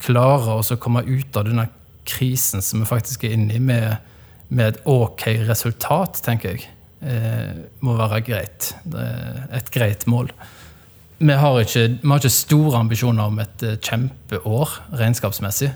klare 0.00 0.56
å 0.56 0.78
komme 0.80 1.04
ut 1.04 1.36
av 1.36 1.44
denne 1.46 1.66
krisen 2.08 2.64
som 2.64 2.80
vi 2.80 2.88
faktisk 2.88 3.26
er 3.28 3.36
inne 3.36 3.58
i, 3.58 3.60
med, 3.60 4.00
med 4.48 4.72
et 4.72 4.80
ok 4.88 5.26
resultat, 5.50 6.22
tenker 6.24 6.56
jeg, 6.56 6.72
eh, 7.04 7.60
må 7.84 7.98
være 8.00 8.22
greit. 8.24 8.72
Et 9.52 9.70
greit 9.76 10.08
mål. 10.08 10.32
Vi 11.20 11.36
har, 11.36 11.60
ikke, 11.60 11.86
vi 12.00 12.08
har 12.08 12.24
ikke 12.24 12.32
store 12.32 12.80
ambisjoner 12.80 13.28
om 13.28 13.44
et 13.44 13.68
eh, 13.68 13.76
kjempeår 13.84 14.76
regnskapsmessig. 14.96 15.74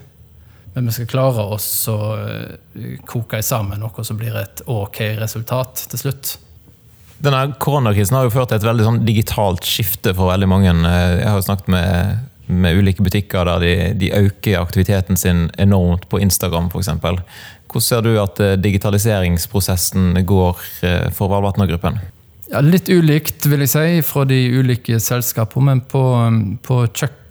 Men 0.74 0.88
vi 0.90 0.96
skal 0.96 1.10
klare 1.10 1.44
oss 1.54 1.68
å 1.90 1.98
eh, 2.18 2.96
koke 3.06 3.42
sammen 3.46 3.82
noe 3.82 4.04
som 4.06 4.18
blir 4.18 4.34
et 4.40 4.64
ok 4.66 5.00
resultat 5.20 5.87
til 5.92 6.02
slutt. 6.06 6.34
Denne 7.22 7.46
Koronakrisen 7.62 8.18
har 8.18 8.26
jo 8.26 8.34
ført 8.34 8.50
til 8.50 8.58
et 8.58 8.66
veldig 8.66 8.87
sånn 8.87 9.02
digitalt 9.06 9.66
skifte 9.66 10.12
for 10.16 10.32
veldig 10.32 10.48
mange. 10.50 10.72
Jeg 10.74 11.28
har 11.28 11.38
jo 11.38 11.46
snakket 11.46 11.70
med, 11.72 12.24
med 12.50 12.80
ulike 12.80 13.06
butikker 13.06 13.46
der 13.48 13.62
de, 13.62 13.74
de, 14.02 14.10
øker 14.18 14.58
aktiviteten 14.60 15.20
sin 15.20 15.46
enormt 15.62 16.08
på 16.10 16.20
Instagram 16.20 16.72
f.eks. 16.72 16.90
Hvordan 17.74 17.87
ser 17.87 18.02
du 18.06 18.12
at 18.22 18.42
eh, 18.42 18.58
digitaliseringsprosessen 18.58 20.18
går 20.26 20.66
eh, 20.87 21.06
for 21.14 21.30
Valvatna-gruppen? 21.32 22.02
Ja, 22.50 22.60
litt 22.62 22.90
ulikt, 22.92 23.46
vil 23.48 23.64
jeg 23.64 23.72
si, 23.72 24.02
fra 24.06 24.26
de 24.28 24.37
ulike 24.58 24.98
selskapene. 25.02 25.70
Men 25.70 25.80
på, 25.90 26.04
på 26.66 26.82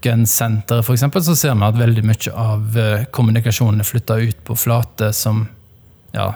kjøkkensenteret 0.04 0.84
f.eks. 0.84 1.26
så 1.26 1.36
ser 1.36 1.56
vi 1.56 1.68
at 1.68 1.80
veldig 1.80 2.04
mye 2.06 2.34
av 2.36 2.78
eh, 2.78 3.06
kommunikasjonen 3.12 3.82
er 3.82 3.88
flytta 3.88 4.20
ut 4.20 4.44
på 4.46 4.56
flate 4.56 5.12
som 5.16 5.46
ja, 6.13 6.34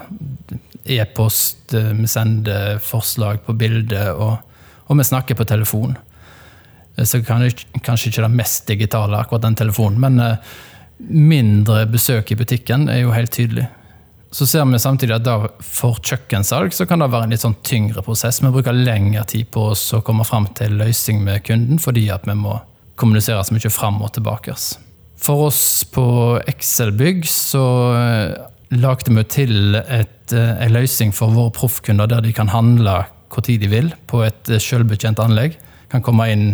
e-post, 0.84 1.74
vi 1.74 2.08
sender 2.08 2.80
forslag 2.82 3.44
på 3.44 3.54
bilde, 3.54 4.08
og, 4.12 4.38
og, 4.88 4.96
vi 4.98 5.04
snakker 5.06 5.38
på 5.38 5.46
telefon. 5.46 5.94
Så 6.98 7.20
kanskje 7.22 8.08
ikke 8.10 8.24
det 8.24 8.32
mest 8.34 8.66
digitale, 8.66 9.20
akkurat 9.20 9.44
den 9.44 9.54
telefonen, 9.54 10.00
men 10.02 10.18
mindre 10.98 11.84
besøk 11.86 12.32
i 12.32 12.38
butikken 12.40 12.88
er 12.90 13.04
jo 13.04 13.14
helt 13.14 13.30
tydelig. 13.30 13.68
Så 14.34 14.48
ser 14.50 14.66
vi 14.66 14.80
samtidig 14.82 15.14
at 15.14 15.28
da 15.28 15.36
for 15.62 16.02
kjøkkensalg 16.02 16.74
så 16.74 16.88
kan 16.90 16.98
det 16.98 17.12
være 17.12 17.28
en 17.28 17.36
litt 17.36 17.44
sånn 17.44 17.60
tyngre 17.62 18.02
prosess. 18.02 18.42
Vi 18.42 18.50
bruker 18.50 18.74
lengre 18.74 19.22
tid 19.30 19.46
på 19.54 19.68
oss 19.70 19.86
å 19.94 20.02
komme 20.02 20.26
fram 20.26 20.50
til 20.58 20.74
løsning 20.80 21.22
med 21.22 21.46
kunden 21.46 21.78
fordi 21.78 22.08
at 22.10 22.26
vi 22.26 22.34
må 22.34 22.58
kommunisere 22.98 23.42
så 23.44 23.56
mye 23.56 23.72
fram 23.72 24.00
og 24.04 24.12
tilbake. 24.16 24.54
For 25.18 25.48
oss 25.48 25.62
på 25.92 26.06
Excel-bygg 26.50 27.24
så 27.28 27.64
eh, 27.96 28.34
lagde 28.78 29.14
vi 29.14 29.24
til 29.30 29.78
eh, 29.80 30.04
en 30.34 30.74
løsning 30.74 31.14
for 31.16 31.34
våre 31.34 31.54
proffkunder 31.56 32.10
der 32.10 32.24
de 32.26 32.34
kan 32.36 32.52
handle 32.52 33.00
hvor 33.28 33.44
tid 33.44 33.60
de 33.60 33.70
vil 33.72 33.92
på 34.10 34.22
et 34.26 34.52
eh, 34.52 34.62
selvbetjent 34.62 35.20
anlegg. 35.22 35.58
Kan 35.92 36.04
komme 36.04 36.28
inn 36.32 36.48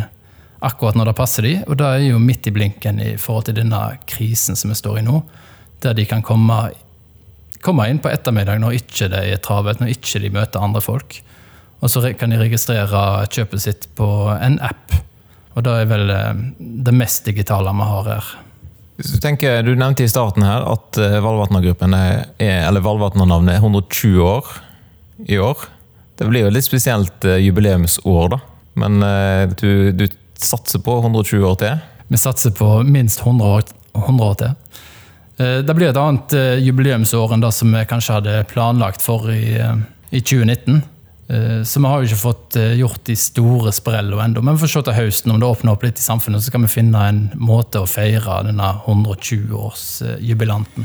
akkurat 0.65 0.97
når 0.97 1.11
det 1.11 1.19
passer 1.19 1.45
de, 1.45 1.55
og 1.69 1.77
det 1.77 1.91
er 1.91 2.07
jo 2.07 2.23
midt 2.23 2.49
i 2.49 2.55
blinken 2.55 3.03
i 3.03 3.15
forhold 3.21 3.51
til 3.51 3.59
denne 3.59 3.83
krisen 4.09 4.57
som 4.57 4.73
vi 4.73 4.79
står 4.79 5.03
i 5.03 5.07
nå. 5.07 5.21
Der 5.85 5.97
de 5.97 6.07
kan 6.09 6.25
komme 6.25 6.71
komme 7.65 7.87
inn 7.89 8.01
på 8.03 8.13
ettermiddag 8.13 8.61
når 8.61 8.77
ikke 8.81 9.09
det 9.13 9.23
er 9.33 9.41
travelt, 9.41 9.81
når 9.81 9.95
ikke 9.95 10.21
de 10.21 10.33
møter 10.35 10.65
andre 10.65 10.83
folk. 10.85 11.17
Og 11.81 11.93
så 11.93 12.05
kan 12.17 12.33
de 12.33 12.41
registrere 12.41 13.25
kjøpet 13.33 13.65
sitt 13.65 13.89
på 13.97 14.07
en 14.35 14.59
app. 14.65 14.93
Og 15.55 15.63
det 15.63 15.75
er 15.81 15.91
vel 15.91 16.11
eh, 16.11 16.33
det 16.59 16.95
mest 16.97 17.27
digitale 17.29 17.73
vi 17.75 17.87
har 17.91 18.11
her. 18.11 18.33
Hvis 18.99 19.15
Du 19.15 19.21
tenker, 19.23 19.63
du 19.67 19.75
nevnte 19.75 20.07
i 20.07 20.11
starten 20.11 20.47
her 20.47 20.67
at 20.71 20.99
eh, 20.99 21.21
Valvatna-gruppen 21.23 21.95
er, 21.99 22.27
eller 22.39 22.85
Valvatna-navnet 22.85 23.57
er 23.57 23.63
120 23.63 24.19
år 24.27 24.51
i 25.31 25.39
år. 25.39 25.67
Det 26.19 26.29
blir 26.31 26.47
jo 26.47 26.53
litt 26.55 26.67
spesielt 26.67 27.27
eh, 27.27 27.41
jubileumsår, 27.47 28.35
da. 28.35 28.43
Men 28.75 28.99
du, 29.55 29.93
du 29.95 30.09
satser 30.35 30.81
på 30.83 30.97
120 30.99 31.45
år 31.47 31.59
til? 31.61 31.83
Vi 32.11 32.19
satser 32.19 32.51
på 32.59 32.67
minst 32.83 33.21
100 33.23 33.47
år, 33.47 33.69
100 33.95 34.25
år 34.27 34.41
til. 34.41 34.81
Det 35.39 35.77
blir 35.79 35.93
et 35.93 36.01
annet 36.01 36.35
jubileumsår 36.59 37.37
enn 37.37 37.45
det 37.45 37.53
som 37.55 37.71
vi 37.71 37.85
kanskje 37.87 38.17
hadde 38.17 38.35
planlagt 38.51 39.03
for 39.03 39.31
i, 39.31 39.55
i 40.11 40.19
2019. 40.19 40.83
Så 41.25 41.81
vi 41.81 41.89
har 41.89 42.03
jo 42.03 42.09
ikke 42.11 42.21
fått 42.21 42.57
gjort 42.77 43.07
de 43.09 43.15
store 43.17 43.73
sprellene 43.73 44.27
ennå. 44.27 44.43
Men 44.45 44.59
vi 44.59 44.65
får 44.65 44.73
se 44.75 44.83
til 44.85 44.99
høsten 44.99 45.33
om 45.33 45.39
det 45.41 45.49
åpner 45.49 45.73
opp 45.73 45.87
litt 45.87 45.97
i 45.97 46.05
samfunnet, 46.05 46.45
så 46.45 46.51
skal 46.51 46.67
vi 46.67 46.75
finne 46.75 47.07
en 47.09 47.23
måte 47.41 47.81
å 47.81 47.89
feire 47.89 48.43
denne 48.45 48.69
120-årsjubilanten. 48.85 50.85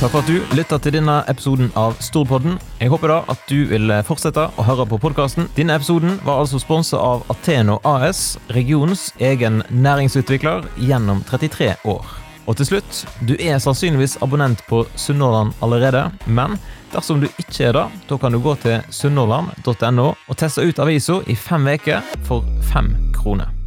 Takk 0.00 0.10
for 0.10 0.20
at 0.20 0.28
du 0.28 0.56
lytta 0.58 0.76
til 0.82 0.96
denne 0.96 1.20
episoden 1.30 1.68
av 1.78 1.94
Storpodden. 2.02 2.58
Jeg 2.80 2.90
håper 2.92 3.12
da 3.12 3.18
at 3.30 3.44
du 3.48 3.60
vil 3.70 3.92
fortsette 4.04 4.48
å 4.58 4.66
høre 4.66 4.86
på 4.90 4.98
podkasten. 5.00 5.46
Denne 5.54 5.76
episoden 5.78 6.18
var 6.26 6.42
altså 6.42 6.58
sponsa 6.60 6.98
av 6.98 7.22
Ateno 7.32 7.78
AS, 7.86 8.34
regionens 8.52 9.12
egen 9.22 9.62
næringsutvikler, 9.70 10.66
gjennom 10.82 11.22
33 11.30 11.76
år. 11.86 12.23
Og 12.44 12.58
til 12.58 12.68
slutt, 12.68 13.02
du 13.24 13.34
er 13.40 13.58
sannsynligvis 13.62 14.18
abonnent 14.24 14.60
på 14.68 14.82
Sunnhordland 15.00 15.54
allerede, 15.64 16.10
men 16.26 16.58
dersom 16.92 17.22
du 17.22 17.28
ikke 17.32 17.70
er 17.70 17.76
det, 17.78 17.86
da 18.10 18.20
kan 18.20 18.36
du 18.36 18.42
gå 18.44 18.54
til 18.62 18.84
sunnhordland.no 18.92 20.08
og 20.12 20.40
teste 20.40 20.66
ut 20.66 20.84
avisa 20.84 21.22
i 21.26 21.36
fem 21.38 21.72
uker 21.72 22.04
for 22.28 22.44
fem 22.72 22.92
kroner. 23.16 23.63